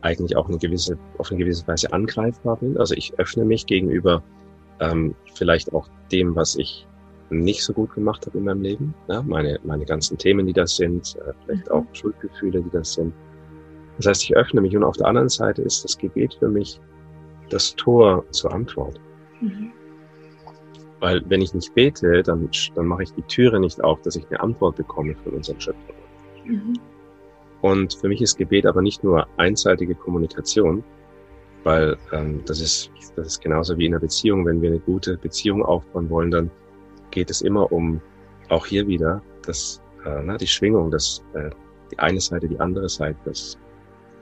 [0.01, 2.77] eigentlich auch eine gewisse, auf eine gewisse Weise angreifbar bin.
[2.77, 4.23] Also ich öffne mich gegenüber
[4.79, 6.87] ähm, vielleicht auch dem, was ich
[7.29, 8.93] nicht so gut gemacht habe in meinem Leben.
[9.07, 11.73] Ja, meine, meine ganzen Themen, die das sind, äh, vielleicht mhm.
[11.73, 13.13] auch Schuldgefühle, die das sind.
[13.97, 16.79] Das heißt, ich öffne mich und auf der anderen Seite ist das Gebet für mich
[17.49, 18.99] das Tor zur Antwort.
[19.41, 19.71] Mhm.
[20.99, 24.25] Weil wenn ich nicht bete, dann, dann mache ich die Türe nicht auf, dass ich
[24.29, 25.93] eine Antwort bekomme von unserem Schöpfer.
[26.45, 26.73] Mhm.
[27.61, 30.83] Und für mich ist Gebet aber nicht nur einseitige Kommunikation,
[31.63, 34.45] weil ähm, das, ist, das ist genauso wie in einer Beziehung.
[34.45, 36.51] Wenn wir eine gute Beziehung aufbauen wollen, dann
[37.11, 37.99] geht es immer um,
[38.49, 41.49] auch hier wieder, das, äh, na, die Schwingung, das, äh,
[41.91, 43.57] die eine Seite, die andere Seite, das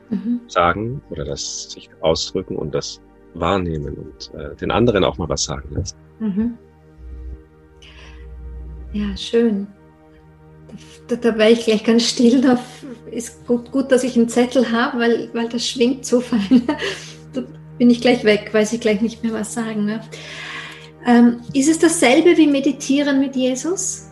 [0.10, 0.42] mhm.
[0.48, 3.02] Sagen oder das sich ausdrücken und das
[3.34, 5.98] wahrnehmen und äh, den anderen auch mal was sagen lassen.
[6.20, 6.58] Mhm.
[8.94, 9.68] Ja, schön.
[11.08, 12.42] Da, da war ich gleich ganz still.
[12.42, 12.60] Da
[13.12, 16.64] ist gut, gut dass ich einen Zettel habe, weil, weil das schwingt so fein.
[17.34, 17.44] Da
[17.78, 19.86] bin ich gleich weg, weiß ich gleich nicht mehr was sagen.
[19.86, 20.02] Ne?
[21.06, 24.12] Ähm, ist es dasselbe wie Meditieren mit Jesus?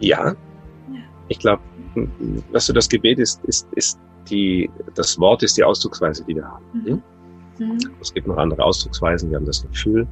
[0.00, 0.34] Ja.
[1.28, 1.62] Ich glaube,
[2.50, 6.44] was du das Gebet ist, ist, ist die, das Wort ist die Ausdrucksweise, die wir
[6.44, 6.64] haben.
[6.72, 7.02] Mhm.
[8.00, 9.30] Es gibt noch andere Ausdrucksweisen.
[9.30, 10.06] Wir haben das Gefühl,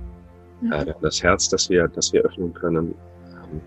[0.60, 0.72] mhm.
[0.72, 2.94] äh, das Herz, das wir, das wir öffnen können.
[3.26, 3.60] Ähm,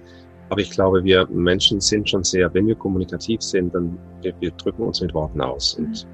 [0.49, 4.51] aber ich glaube, wir Menschen sind schon sehr, wenn wir kommunikativ sind, dann wir, wir
[4.51, 6.07] drücken uns mit Worten aus und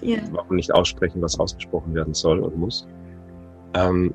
[0.00, 0.18] ja.
[0.32, 2.86] warum nicht aussprechen, was ausgesprochen werden soll und muss.
[3.74, 4.14] Ähm,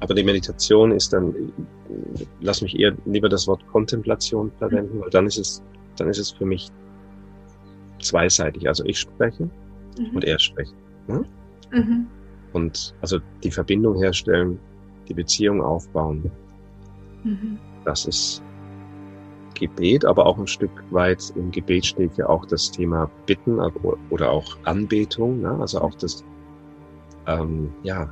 [0.00, 1.34] aber die Meditation ist dann,
[2.40, 5.62] lass mich eher lieber das Wort Kontemplation verwenden, weil dann ist es,
[5.96, 6.70] dann ist es für mich
[8.00, 8.68] zweiseitig.
[8.68, 9.44] Also ich spreche
[9.98, 10.14] mhm.
[10.14, 10.74] und er spricht.
[11.08, 11.24] Ne?
[11.72, 12.06] Mhm.
[12.52, 14.58] Und also die Verbindung herstellen,
[15.08, 16.30] die Beziehung aufbauen.
[17.24, 17.58] Mhm.
[17.84, 18.42] Das ist
[19.54, 23.58] Gebet, aber auch ein Stück weit im Gebet steht ja auch das Thema Bitten
[24.10, 25.50] oder auch Anbetung, ne?
[25.60, 26.24] also auch das,
[27.26, 28.08] ähm, ja,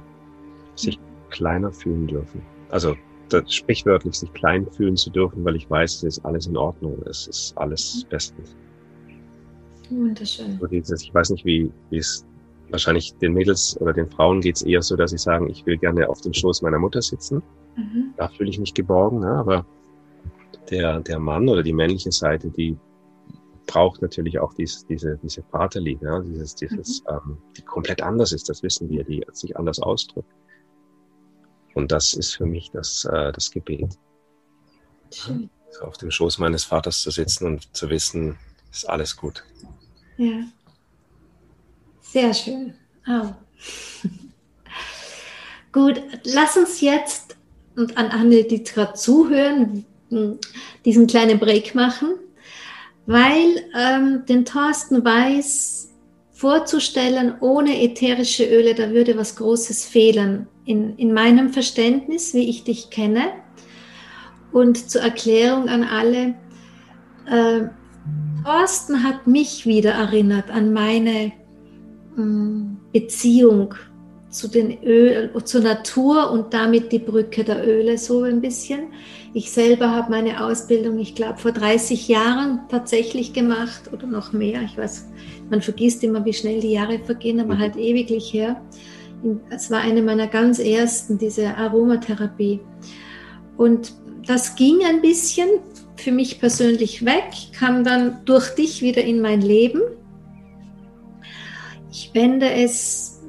[0.74, 0.98] sich
[1.30, 2.42] kleiner fühlen dürfen.
[2.70, 2.96] Also
[3.28, 7.00] das sprichwörtlich sich klein fühlen zu dürfen, weil ich weiß, es ist alles in Ordnung,
[7.06, 8.56] es ist alles bestens.
[9.90, 10.58] Wunderschön.
[10.60, 12.26] So dieses, ich weiß nicht, wie, wie es
[12.70, 15.76] wahrscheinlich den Mädels oder den Frauen geht es eher so, dass sie sagen, ich will
[15.78, 17.42] gerne auf dem Schoß meiner Mutter sitzen.
[17.76, 18.14] Mhm.
[18.16, 19.30] Da fühle ich mich geborgen, ne?
[19.30, 19.66] aber
[20.70, 22.76] der, der Mann oder die männliche Seite, die
[23.66, 26.20] braucht natürlich auch dies, diese, diese Vaterliebe, ja?
[26.20, 27.08] dieses, dieses, mhm.
[27.10, 30.30] ähm, die komplett anders ist, das wissen wir, die sich anders ausdrückt.
[31.74, 33.98] Und das ist für mich das, äh, das Gebet.
[35.12, 35.50] Schön.
[35.70, 38.38] So auf dem Schoß meines Vaters zu sitzen und zu wissen,
[38.72, 39.44] ist alles gut.
[40.16, 40.44] Ja.
[42.12, 42.74] Sehr schön.
[43.08, 43.28] Oh.
[45.72, 47.36] Gut, lass uns jetzt
[47.76, 49.84] und an alle, die gerade zuhören,
[50.84, 52.14] diesen kleinen Break machen,
[53.06, 55.90] weil ähm, den Thorsten Weiß
[56.32, 62.64] vorzustellen ohne ätherische Öle, da würde was Großes fehlen in, in meinem Verständnis, wie ich
[62.64, 63.32] dich kenne.
[64.52, 66.34] Und zur Erklärung an alle,
[67.26, 67.68] äh,
[68.44, 71.45] Thorsten hat mich wieder erinnert an meine hm,
[72.92, 73.74] Beziehung
[74.30, 78.88] zu den Öl, zur Natur und damit die Brücke der Öle so ein bisschen.
[79.32, 84.62] Ich selber habe meine Ausbildung, ich glaube, vor 30 Jahren tatsächlich gemacht oder noch mehr.
[84.62, 85.06] Ich weiß,
[85.50, 87.58] man vergisst immer, wie schnell die Jahre vergehen, aber mhm.
[87.58, 88.60] halt ewiglich her.
[89.50, 92.60] Es war eine meiner ganz ersten, diese Aromatherapie.
[93.56, 93.94] Und
[94.26, 95.48] das ging ein bisschen
[95.96, 97.24] für mich persönlich weg,
[97.58, 99.80] kam dann durch dich wieder in mein Leben.
[101.98, 103.22] Ich wende es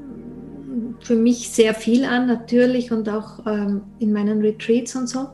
[0.99, 5.29] für mich sehr viel an, natürlich, und auch ähm, in meinen Retreats und so.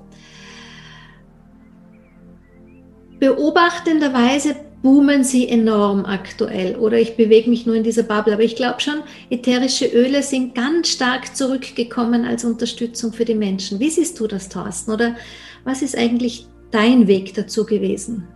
[3.19, 8.34] Beobachtenderweise boomen sie enorm aktuell oder ich bewege mich nur in dieser Bubble.
[8.34, 13.80] Aber ich glaube schon, ätherische Öle sind ganz stark zurückgekommen als Unterstützung für die Menschen.
[13.80, 14.91] Wie siehst du das, Thorsten?
[14.91, 15.15] Oder
[15.63, 18.28] was ist eigentlich dein Weg dazu gewesen?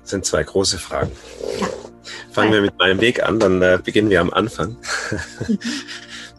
[0.00, 1.12] Das sind zwei große Fragen.
[1.60, 1.66] Ja.
[2.30, 4.76] Fangen wir mit meinem Weg an, dann äh, beginnen wir am Anfang.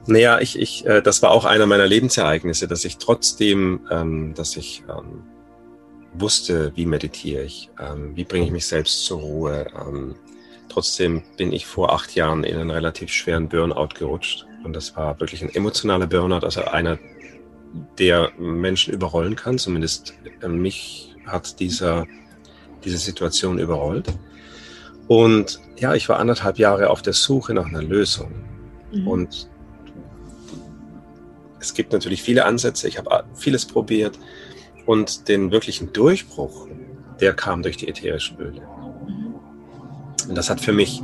[0.09, 4.55] Naja, ich, ich, äh, das war auch einer meiner Lebensereignisse, dass ich trotzdem, ähm, dass
[4.55, 5.23] ich ähm,
[6.13, 9.67] wusste, wie meditiere ich, ähm, wie bringe ich mich selbst zur Ruhe.
[9.77, 10.15] Ähm,
[10.69, 14.45] trotzdem bin ich vor acht Jahren in einen relativ schweren Burnout gerutscht.
[14.63, 16.97] Und das war wirklich ein emotionaler Burnout, also einer,
[17.99, 19.57] der Menschen überrollen kann.
[19.57, 22.07] Zumindest äh, mich hat dieser
[22.83, 24.07] diese Situation überrollt.
[25.07, 28.31] Und ja, ich war anderthalb Jahre auf der Suche nach einer Lösung.
[28.91, 29.07] Mhm.
[29.07, 29.49] Und
[31.59, 34.19] es gibt natürlich viele Ansätze, ich habe vieles probiert
[34.85, 36.67] und den wirklichen Durchbruch,
[37.19, 38.61] der kam durch die ätherischen Öle.
[38.61, 39.35] Mhm.
[40.29, 41.01] Und das hat für mich,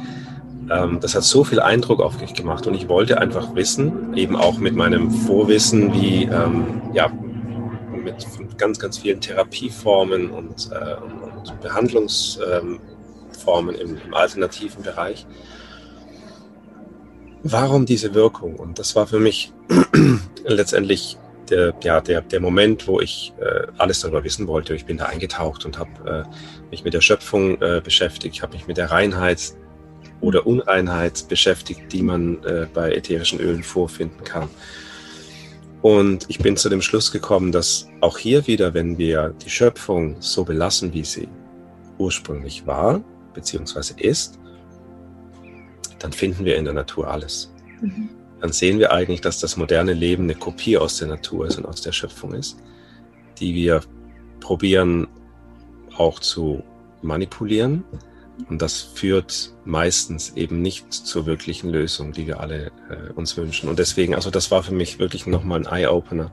[0.69, 4.35] ähm, das hat so viel Eindruck auf mich gemacht und ich wollte einfach wissen, eben
[4.35, 7.11] auch mit meinem Vorwissen, wie, ähm, ja,
[8.03, 12.92] mit ganz, ganz vielen Therapieformen und, äh, und Behandlungsformen ähm,
[13.47, 15.25] im, im alternativen Bereich,
[17.43, 18.55] warum diese Wirkung?
[18.55, 19.53] Und das war für mich
[20.45, 21.17] letztendlich
[21.49, 24.75] der, ja, der, der Moment, wo ich äh, alles darüber wissen wollte.
[24.75, 28.41] Ich bin da eingetaucht und habe äh, mich mit der Schöpfung äh, beschäftigt.
[28.41, 29.53] Habe mich mit der Reinheit
[30.21, 34.49] oder Unreinheit beschäftigt, die man äh, bei ätherischen Ölen vorfinden kann.
[35.81, 40.15] Und ich bin zu dem Schluss gekommen, dass auch hier wieder, wenn wir die Schöpfung
[40.21, 41.27] so belassen, wie sie
[41.97, 43.03] ursprünglich war,
[43.33, 44.39] beziehungsweise ist,
[45.99, 47.53] dann finden wir in der Natur alles.
[47.81, 48.09] Mhm.
[48.41, 51.65] Dann sehen wir eigentlich, dass das moderne Leben eine Kopie aus der Natur ist und
[51.65, 52.57] aus der Schöpfung ist,
[53.39, 53.81] die wir
[54.41, 55.07] probieren
[55.95, 56.61] auch zu
[57.01, 57.85] manipulieren.
[58.49, 63.69] Und das führt meistens eben nicht zur wirklichen Lösung, die wir alle äh, uns wünschen.
[63.69, 66.31] Und deswegen, also das war für mich wirklich nochmal ein Eye-Opener,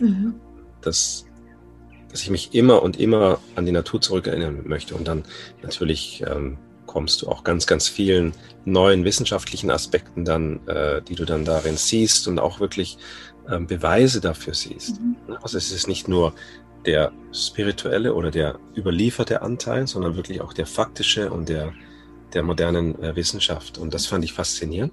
[0.00, 0.34] mhm.
[0.82, 1.24] dass,
[2.14, 5.24] dass ich mich immer und immer an die Natur zurückerinnern möchte und dann
[5.62, 11.24] natürlich ähm, kommst du auch ganz, ganz vielen neuen wissenschaftlichen Aspekten dann, äh, die du
[11.24, 12.98] dann darin siehst und auch wirklich
[13.50, 15.00] ähm, Beweise dafür siehst.
[15.00, 15.16] Mhm.
[15.42, 16.34] Also es ist nicht nur
[16.86, 21.72] der spirituelle oder der überlieferte Anteil, sondern wirklich auch der faktische und der,
[22.32, 23.76] der modernen äh, Wissenschaft.
[23.76, 24.92] Und das fand ich faszinierend.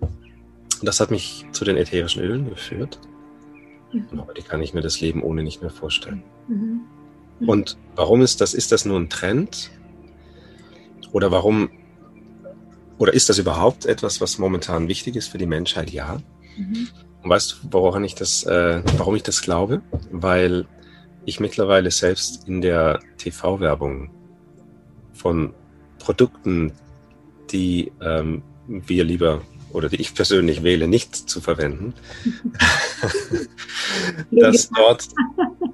[0.00, 2.98] Und das hat mich zu den ätherischen Ölen geführt.
[3.92, 4.06] Mhm.
[4.10, 6.22] Und heute kann ich mir das Leben ohne nicht mehr vorstellen.
[6.48, 6.80] Mhm.
[7.46, 8.54] Und warum ist das?
[8.54, 9.70] Ist das nur ein Trend?
[11.12, 11.70] Oder warum,
[12.98, 15.90] oder ist das überhaupt etwas, was momentan wichtig ist für die Menschheit?
[15.90, 16.20] Ja.
[16.56, 16.88] Mhm.
[17.22, 19.82] Und weißt du, woran ich das, äh, warum ich das glaube?
[20.10, 20.66] Weil
[21.24, 24.10] ich mittlerweile selbst in der TV-Werbung
[25.12, 25.54] von
[25.98, 26.72] Produkten,
[27.50, 31.94] die ähm, wir lieber oder die ich persönlich wähle, nicht zu verwenden,
[34.30, 35.08] dass, dort,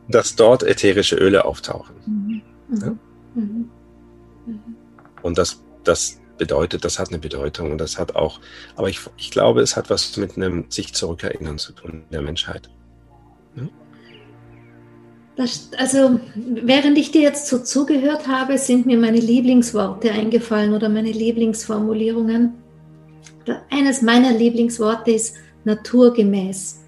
[0.09, 1.94] dass dort ätherische Öle auftauchen.
[2.07, 2.42] Mhm.
[2.81, 2.97] Ja?
[3.35, 3.71] Mhm.
[5.23, 8.40] Und das, das bedeutet, das hat eine Bedeutung und das hat auch,
[8.77, 12.71] aber ich, ich glaube, es hat was mit einem sich zurückerinnern zu tun, der Menschheit.
[13.55, 13.68] Hm?
[15.37, 20.88] Das, also, während ich dir jetzt so zugehört habe, sind mir meine Lieblingsworte eingefallen oder
[20.88, 22.55] meine Lieblingsformulierungen.
[23.71, 26.81] Eines meiner Lieblingsworte ist naturgemäß.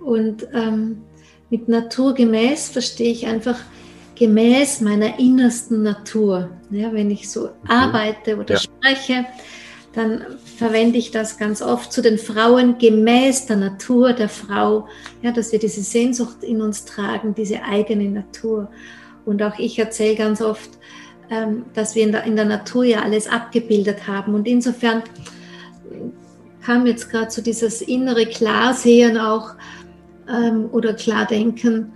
[0.00, 1.02] Und ähm,
[1.52, 3.58] mit naturgemäß verstehe ich einfach
[4.14, 6.48] gemäß meiner innersten Natur.
[6.70, 7.70] Ja, wenn ich so mhm.
[7.70, 8.60] arbeite oder ja.
[8.60, 9.26] spreche,
[9.92, 10.24] dann
[10.56, 14.88] verwende ich das ganz oft zu den Frauen gemäß der Natur der Frau,
[15.20, 18.70] ja, dass wir diese Sehnsucht in uns tragen, diese eigene Natur.
[19.26, 20.70] Und auch ich erzähle ganz oft,
[21.30, 24.34] ähm, dass wir in der, in der Natur ja alles abgebildet haben.
[24.34, 25.02] Und insofern
[26.64, 29.50] kam jetzt gerade so dieses innere Klarsehen auch
[30.28, 31.92] ähm, oder Klardenken.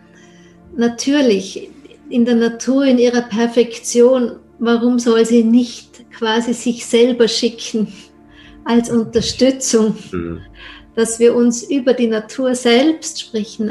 [0.76, 1.70] Natürlich,
[2.08, 7.92] in der Natur in ihrer Perfektion, warum soll sie nicht quasi sich selber schicken
[8.64, 10.40] als Unterstützung, mhm.
[10.94, 13.70] dass wir uns über die Natur selbst, sprechen,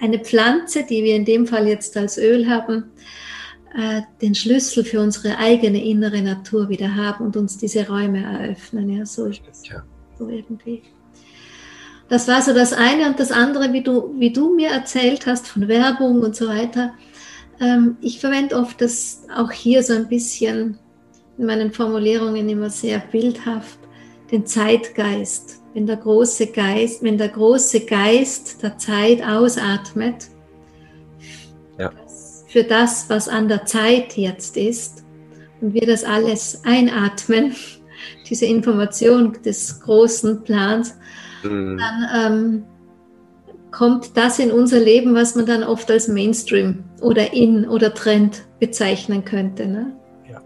[0.00, 2.84] eine Pflanze, die wir in dem Fall jetzt als Öl haben,
[3.76, 8.88] äh, den Schlüssel für unsere eigene innere Natur wieder haben und uns diese Räume eröffnen.
[8.90, 9.82] Ja, so, ja.
[10.18, 10.82] so irgendwie.
[12.08, 15.48] Das war so das eine und das andere, wie du, wie du mir erzählt hast
[15.48, 16.92] von Werbung und so weiter
[17.60, 20.78] ähm, ich verwende oft das auch hier so ein bisschen
[21.38, 23.78] in meinen Formulierungen immer sehr bildhaft,
[24.30, 25.62] den Zeitgeist.
[25.74, 30.28] Wenn der große Geist, wenn der große Geist der Zeit ausatmet,
[31.78, 31.92] ja.
[32.48, 35.04] für das, was an der Zeit jetzt ist,
[35.60, 37.54] und wir das alles einatmen,
[38.28, 40.94] diese Information des großen Plans,
[41.42, 41.78] mhm.
[41.78, 42.64] dann ähm,
[43.70, 48.44] kommt das in unser Leben, was man dann oft als Mainstream oder In oder Trend
[48.58, 49.66] bezeichnen könnte.
[49.66, 49.92] Ne?
[50.30, 50.40] Ja,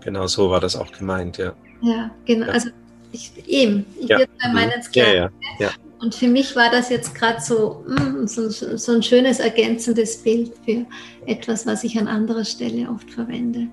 [0.00, 1.52] genau so war das auch gemeint, ja.
[1.82, 2.46] Ja, genau.
[2.46, 2.52] Ja.
[2.52, 2.70] Also
[3.12, 4.18] ich, eben, ich ja.
[4.18, 4.54] würde bei mhm.
[4.54, 5.14] meinen Sklaven.
[5.14, 5.30] Ja, ja,
[5.66, 5.70] ja.
[6.00, 10.52] Und für mich war das jetzt gerade so, mm, so, so, ein schönes ergänzendes Bild
[10.64, 10.84] für
[11.26, 13.68] etwas, was ich an anderer Stelle oft verwende.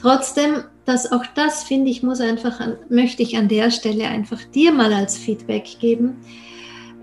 [0.00, 4.42] Trotzdem, dass auch das finde ich, muss einfach, an, möchte ich an der Stelle einfach
[4.44, 6.16] dir mal als Feedback geben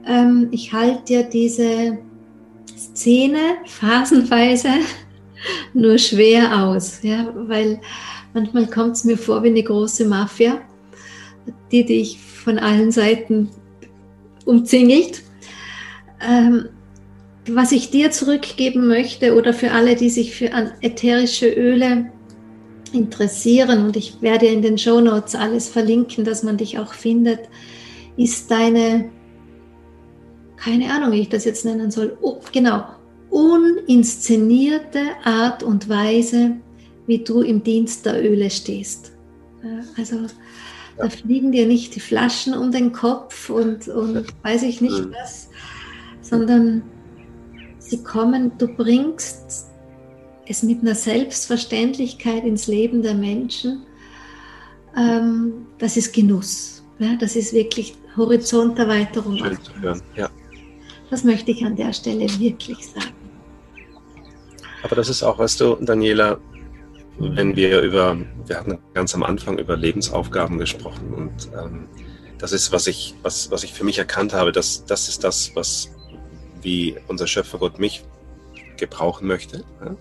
[0.05, 1.97] ähm, ich halte dir diese
[2.77, 4.69] Szene phasenweise
[5.73, 7.81] nur schwer aus, ja, weil
[8.33, 10.61] manchmal kommt es mir vor wie eine große Mafia,
[11.71, 13.49] die dich von allen Seiten
[14.45, 15.23] umzingelt.
[16.21, 16.69] Ähm,
[17.47, 20.49] was ich dir zurückgeben möchte oder für alle, die sich für
[20.81, 22.11] ätherische Öle
[22.95, 27.41] interessieren, und ich werde in den Show Notes alles verlinken, dass man dich auch findet,
[28.17, 29.09] ist deine,
[30.57, 32.85] keine Ahnung, wie ich das jetzt nennen soll, oh, genau,
[33.29, 36.57] uninszenierte Art und Weise,
[37.07, 39.11] wie du im Dienst der Öle stehst.
[39.97, 40.27] Also
[40.97, 45.49] da fliegen dir nicht die Flaschen um den Kopf und, und weiß ich nicht was,
[46.21, 46.83] sondern
[47.79, 49.67] sie kommen, du bringst
[50.47, 53.83] es mit einer Selbstverständlichkeit ins Leben der Menschen.
[54.97, 56.83] Ähm, das ist Genuss.
[56.99, 59.37] Ja, das ist wirklich Horizonterweiterung.
[59.37, 60.29] Schön zu hören, ja.
[61.09, 63.13] Das möchte ich an der Stelle wirklich sagen.
[64.83, 66.39] Aber das ist auch, weißt du, Daniela,
[67.17, 71.87] wenn wir über, wir hatten ganz am Anfang über Lebensaufgaben gesprochen und ähm,
[72.37, 75.51] das ist, was ich, was, was ich für mich erkannt habe, dass das ist das,
[75.55, 75.89] was
[76.61, 78.03] wie unser Schöpfer Gott mich
[78.77, 79.95] gebrauchen möchte, ja,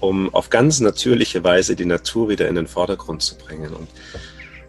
[0.00, 3.72] um auf ganz natürliche Weise die Natur wieder in den Vordergrund zu bringen.
[3.72, 3.88] Und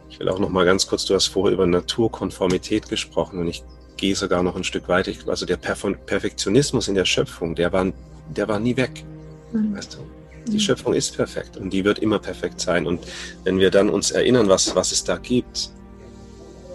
[0.09, 3.63] ich will auch noch mal ganz kurz, du hast vorher über Naturkonformität gesprochen und ich
[3.97, 5.11] gehe sogar noch ein Stück weiter.
[5.27, 7.91] Also der Perfektionismus in der Schöpfung, der war,
[8.35, 9.03] der war nie weg.
[9.51, 9.75] Mhm.
[9.75, 9.97] Weißt du?
[10.47, 10.59] Die mhm.
[10.59, 12.85] Schöpfung ist perfekt und die wird immer perfekt sein.
[12.85, 13.01] Und
[13.43, 15.71] wenn wir dann uns erinnern, was, was es da gibt,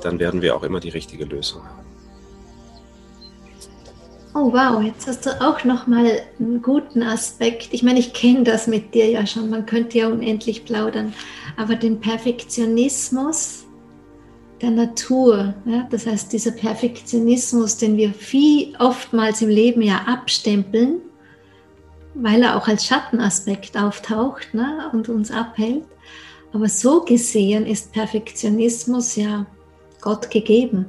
[0.03, 1.80] dann werden wir auch immer die richtige Lösung haben.
[4.33, 7.69] Oh wow, jetzt hast du auch noch mal einen guten Aspekt.
[7.73, 9.51] Ich meine, ich kenne das mit dir ja schon.
[9.51, 11.13] Man könnte ja unendlich plaudern,
[11.57, 13.65] aber den Perfektionismus
[14.61, 21.01] der Natur, ja, das heißt dieser Perfektionismus, den wir viel oftmals im Leben ja abstempeln,
[22.15, 25.85] weil er auch als Schattenaspekt auftaucht ne, und uns abhält.
[26.53, 29.47] Aber so gesehen ist Perfektionismus ja
[30.01, 30.87] Gott gegeben.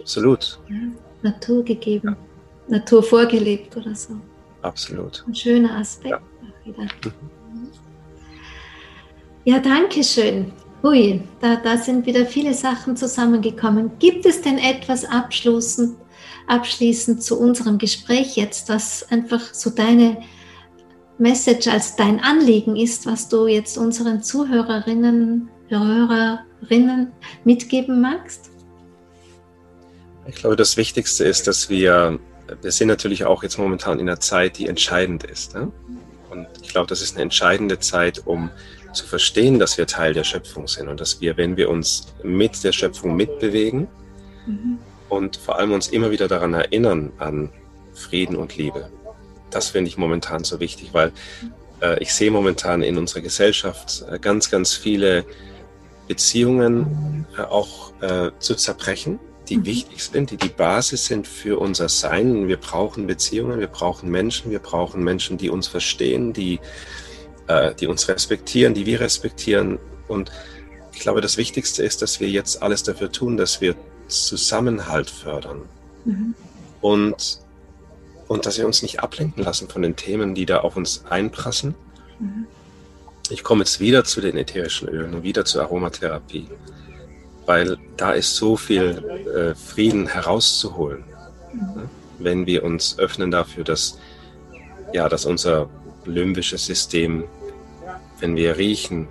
[0.00, 0.58] Absolut.
[0.68, 0.76] Ja,
[1.30, 2.16] Natur gegeben,
[2.68, 2.78] ja.
[2.78, 4.14] Natur vorgelebt oder so.
[4.62, 5.24] Absolut.
[5.26, 6.20] Ein schöner Aspekt ja.
[6.64, 6.82] wieder.
[6.82, 7.68] Mhm.
[9.44, 10.52] Ja, danke schön.
[10.82, 13.92] Hui, da, da sind wieder viele Sachen zusammengekommen.
[13.98, 15.96] Gibt es denn etwas abschließend,
[16.46, 20.18] abschließend zu unserem Gespräch jetzt, was einfach so deine
[21.18, 27.12] Message als dein Anliegen ist, was du jetzt unseren Zuhörerinnen, Hörerinnen
[27.44, 28.47] mitgeben magst?
[30.28, 32.18] Ich glaube, das Wichtigste ist, dass wir,
[32.60, 35.54] wir sind natürlich auch jetzt momentan in einer Zeit, die entscheidend ist.
[35.54, 35.72] Ne?
[36.30, 38.50] Und ich glaube, das ist eine entscheidende Zeit, um
[38.92, 42.62] zu verstehen, dass wir Teil der Schöpfung sind und dass wir, wenn wir uns mit
[42.62, 43.88] der Schöpfung mitbewegen
[44.46, 44.78] mhm.
[45.08, 47.50] und vor allem uns immer wieder daran erinnern an
[47.94, 48.90] Frieden und Liebe.
[49.50, 51.12] Das finde ich momentan so wichtig, weil
[51.80, 55.24] äh, ich sehe momentan in unserer Gesellschaft äh, ganz, ganz viele
[56.06, 59.18] Beziehungen äh, auch äh, zu zerbrechen
[59.48, 59.66] die mhm.
[59.66, 62.48] wichtig sind, die die Basis sind für unser Sein.
[62.48, 66.60] Wir brauchen Beziehungen, wir brauchen Menschen, wir brauchen Menschen, die uns verstehen, die,
[67.46, 69.78] äh, die uns respektieren, die wir respektieren.
[70.06, 70.30] Und
[70.92, 73.74] ich glaube, das Wichtigste ist, dass wir jetzt alles dafür tun, dass wir
[74.08, 75.62] Zusammenhalt fördern.
[76.04, 76.34] Mhm.
[76.80, 77.40] Und,
[78.28, 81.74] und dass wir uns nicht ablenken lassen von den Themen, die da auf uns einprassen.
[82.18, 82.46] Mhm.
[83.30, 86.48] Ich komme jetzt wieder zu den ätherischen Ölen und wieder zur Aromatherapie
[87.48, 89.02] weil da ist so viel
[89.34, 91.02] äh, Frieden herauszuholen,
[91.54, 91.88] ne?
[92.18, 93.98] wenn wir uns öffnen dafür, dass,
[94.92, 95.70] ja, dass unser
[96.04, 97.24] limbisches System,
[98.20, 99.08] wenn wir riechen,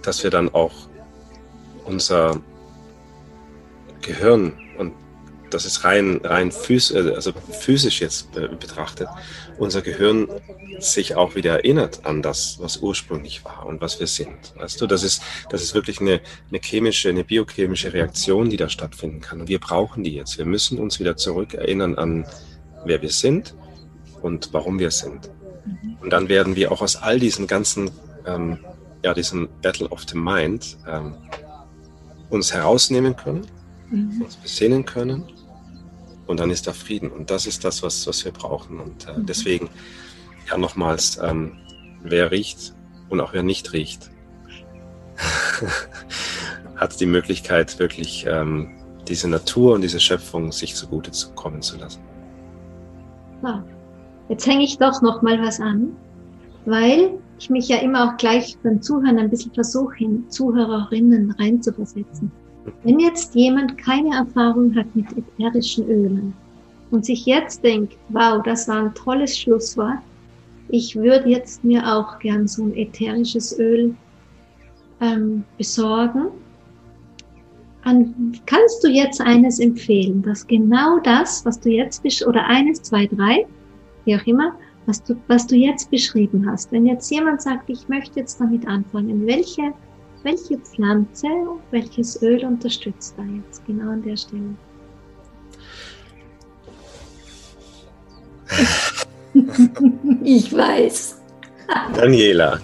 [0.00, 0.72] dass wir dann auch
[1.84, 2.40] unser
[4.00, 4.94] Gehirn und
[5.50, 9.08] das ist rein, rein phys äh, also physisch jetzt betrachtet,
[9.58, 10.28] unser Gehirn
[10.78, 14.54] sich auch wieder erinnert an das, was ursprünglich war und was wir sind.
[14.56, 18.68] Weißt du, das ist, das ist wirklich eine, eine chemische, eine biochemische Reaktion, die da
[18.68, 19.40] stattfinden kann.
[19.40, 20.38] Und wir brauchen die jetzt.
[20.38, 22.26] Wir müssen uns wieder zurück erinnern an,
[22.84, 23.54] wer wir sind
[24.22, 25.30] und warum wir sind.
[26.00, 27.90] Und dann werden wir auch aus all diesen ganzen,
[28.26, 28.58] ähm,
[29.02, 31.14] ja, diesem Battle of the Mind ähm,
[32.30, 33.46] uns herausnehmen können,
[33.90, 34.22] mhm.
[34.22, 35.24] uns besinnen können
[36.26, 37.10] und dann ist da Frieden.
[37.10, 38.80] Und das ist das, was, was wir brauchen.
[38.80, 39.26] Und äh, mhm.
[39.26, 39.70] deswegen,
[40.48, 41.58] ja, nochmals, ähm,
[42.02, 42.74] wer riecht
[43.08, 44.10] und auch wer nicht riecht,
[46.76, 48.70] hat die Möglichkeit, wirklich ähm,
[49.08, 52.02] diese Natur und diese Schöpfung sich zugute zu kommen zu lassen.
[53.42, 53.64] Ja.
[54.28, 55.94] Jetzt hänge ich doch noch mal was an,
[56.64, 62.32] weil ich mich ja immer auch gleich beim Zuhören ein bisschen versuche, in Zuhörerinnen reinzuversetzen.
[62.82, 66.34] Wenn jetzt jemand keine Erfahrung hat mit ätherischen Ölen
[66.90, 69.98] und sich jetzt denkt, wow, das war ein tolles Schlusswort,
[70.68, 73.94] ich würde jetzt mir auch gern so ein ätherisches Öl
[75.00, 76.28] ähm, besorgen.
[77.82, 82.82] An, kannst du jetzt eines empfehlen, dass genau das, was du jetzt bist, oder eines,
[82.82, 83.46] zwei, drei,
[84.04, 84.56] wie auch immer,
[84.86, 88.66] was du, was du jetzt beschrieben hast, wenn jetzt jemand sagt, ich möchte jetzt damit
[88.66, 89.72] anfangen, welche,
[90.26, 91.28] welche Pflanze,
[91.70, 94.56] welches Öl unterstützt da jetzt genau an der Stelle?
[100.24, 101.20] ich weiß.
[101.94, 102.60] Daniela.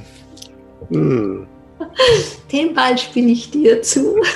[0.89, 1.47] Hm.
[2.51, 4.17] Den Ball spiele ich dir zu.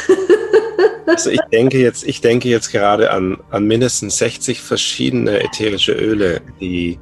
[1.06, 6.40] Also ich denke jetzt, ich denke jetzt gerade an, an mindestens 60 verschiedene ätherische Öle,
[6.60, 6.98] die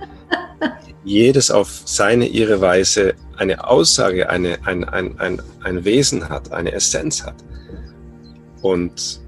[1.04, 6.72] jedes auf seine, ihre Weise eine Aussage, eine, ein, ein, ein, ein Wesen hat, eine
[6.72, 7.36] Essenz hat.
[8.62, 9.20] Und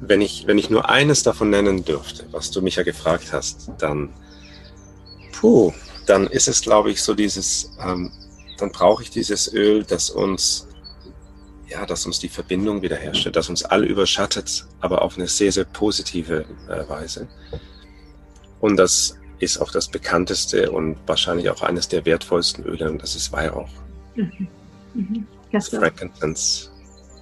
[0.00, 3.70] wenn ich, wenn ich nur eines davon nennen dürfte, was du mich ja gefragt hast,
[3.78, 4.10] dann,
[5.32, 5.72] puh,
[6.06, 8.12] dann ist es, glaube ich, so dieses, ähm,
[8.58, 10.68] dann brauche ich dieses Öl, das uns,
[11.68, 15.64] ja, das uns die Verbindung wiederherstellt, das uns alle überschattet, aber auf eine sehr, sehr
[15.64, 17.26] positive äh, Weise.
[18.60, 23.14] Und das ist auch das bekannteste und wahrscheinlich auch eines der wertvollsten Öle, und das
[23.14, 23.68] ist Weihrauch.
[24.14, 24.48] Mhm.
[24.94, 25.26] Mhm.
[25.52, 26.70] Das Frankincense,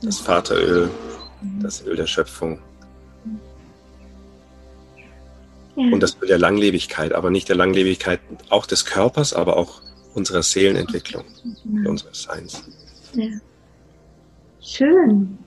[0.03, 0.91] das Vateröl,
[1.41, 1.63] mhm.
[1.63, 2.59] das Öl der Schöpfung.
[5.77, 5.93] Ja.
[5.93, 9.83] Und das Öl der Langlebigkeit, aber nicht der Langlebigkeit auch des Körpers, aber auch
[10.15, 11.25] unserer Seelenentwicklung,
[11.65, 11.87] mhm.
[11.87, 12.65] unseres Seins.
[13.13, 13.29] Ja.
[14.61, 15.39] Schön.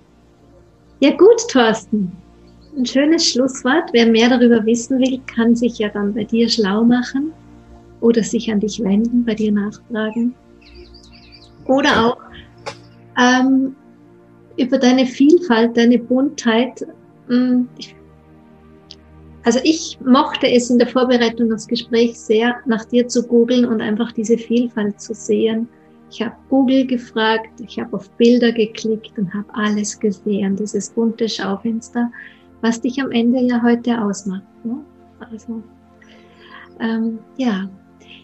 [0.99, 2.15] Ja gut, Thorsten.
[2.79, 3.89] Ein schönes Schlusswort.
[3.91, 7.33] Wer mehr darüber wissen will, kann sich ja dann bei dir schlau machen
[7.99, 10.33] oder sich an dich wenden, bei dir nachfragen.
[11.65, 12.17] Oder auch
[13.19, 13.75] ähm,
[14.55, 16.87] über deine Vielfalt, deine Buntheit.
[17.27, 17.67] Hm,
[19.43, 23.81] also ich mochte es in der Vorbereitung des Gesprächs sehr, nach dir zu googeln und
[23.81, 25.67] einfach diese Vielfalt zu sehen.
[26.11, 31.27] Ich habe Google gefragt, ich habe auf Bilder geklickt und habe alles gesehen, dieses bunte
[31.27, 32.09] Schaufenster
[32.61, 34.43] was dich am Ende ja heute ausmacht.
[34.63, 34.77] Ne?
[35.19, 35.63] Also,
[36.79, 37.69] ähm, ja,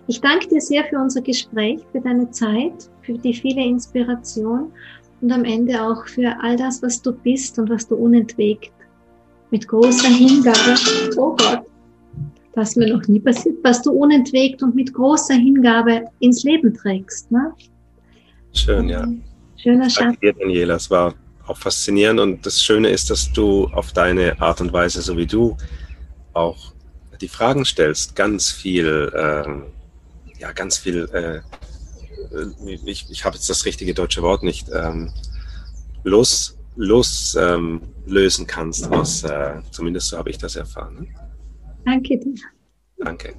[0.07, 4.71] ich danke dir sehr für unser Gespräch, für deine Zeit, für die viele Inspiration
[5.21, 8.71] und am Ende auch für all das, was du bist und was du unentwegt
[9.51, 10.75] mit großer Hingabe,
[11.17, 11.61] oh Gott,
[12.53, 17.31] das mir noch nie passiert, was du unentwegt und mit großer Hingabe ins Leben trägst.
[17.31, 17.53] Ne?
[18.53, 19.07] Schön, ja.
[19.57, 20.03] Schöner Schatz.
[20.03, 20.75] Danke dir, Daniela.
[20.75, 21.13] Es war
[21.47, 22.19] auch faszinierend.
[22.19, 25.57] Und das Schöne ist, dass du auf deine Art und Weise, so wie du,
[26.33, 26.73] auch
[27.21, 31.41] die Fragen stellst, ganz viel, äh, ja, ganz viel, äh,
[32.85, 35.11] ich, ich habe jetzt das richtige deutsche Wort nicht, ähm,
[36.03, 40.95] los, los ähm, lösen kannst, was, äh, zumindest so habe ich das erfahren.
[40.95, 41.07] Ne?
[41.85, 42.35] Danke dir.
[42.97, 43.33] Danke.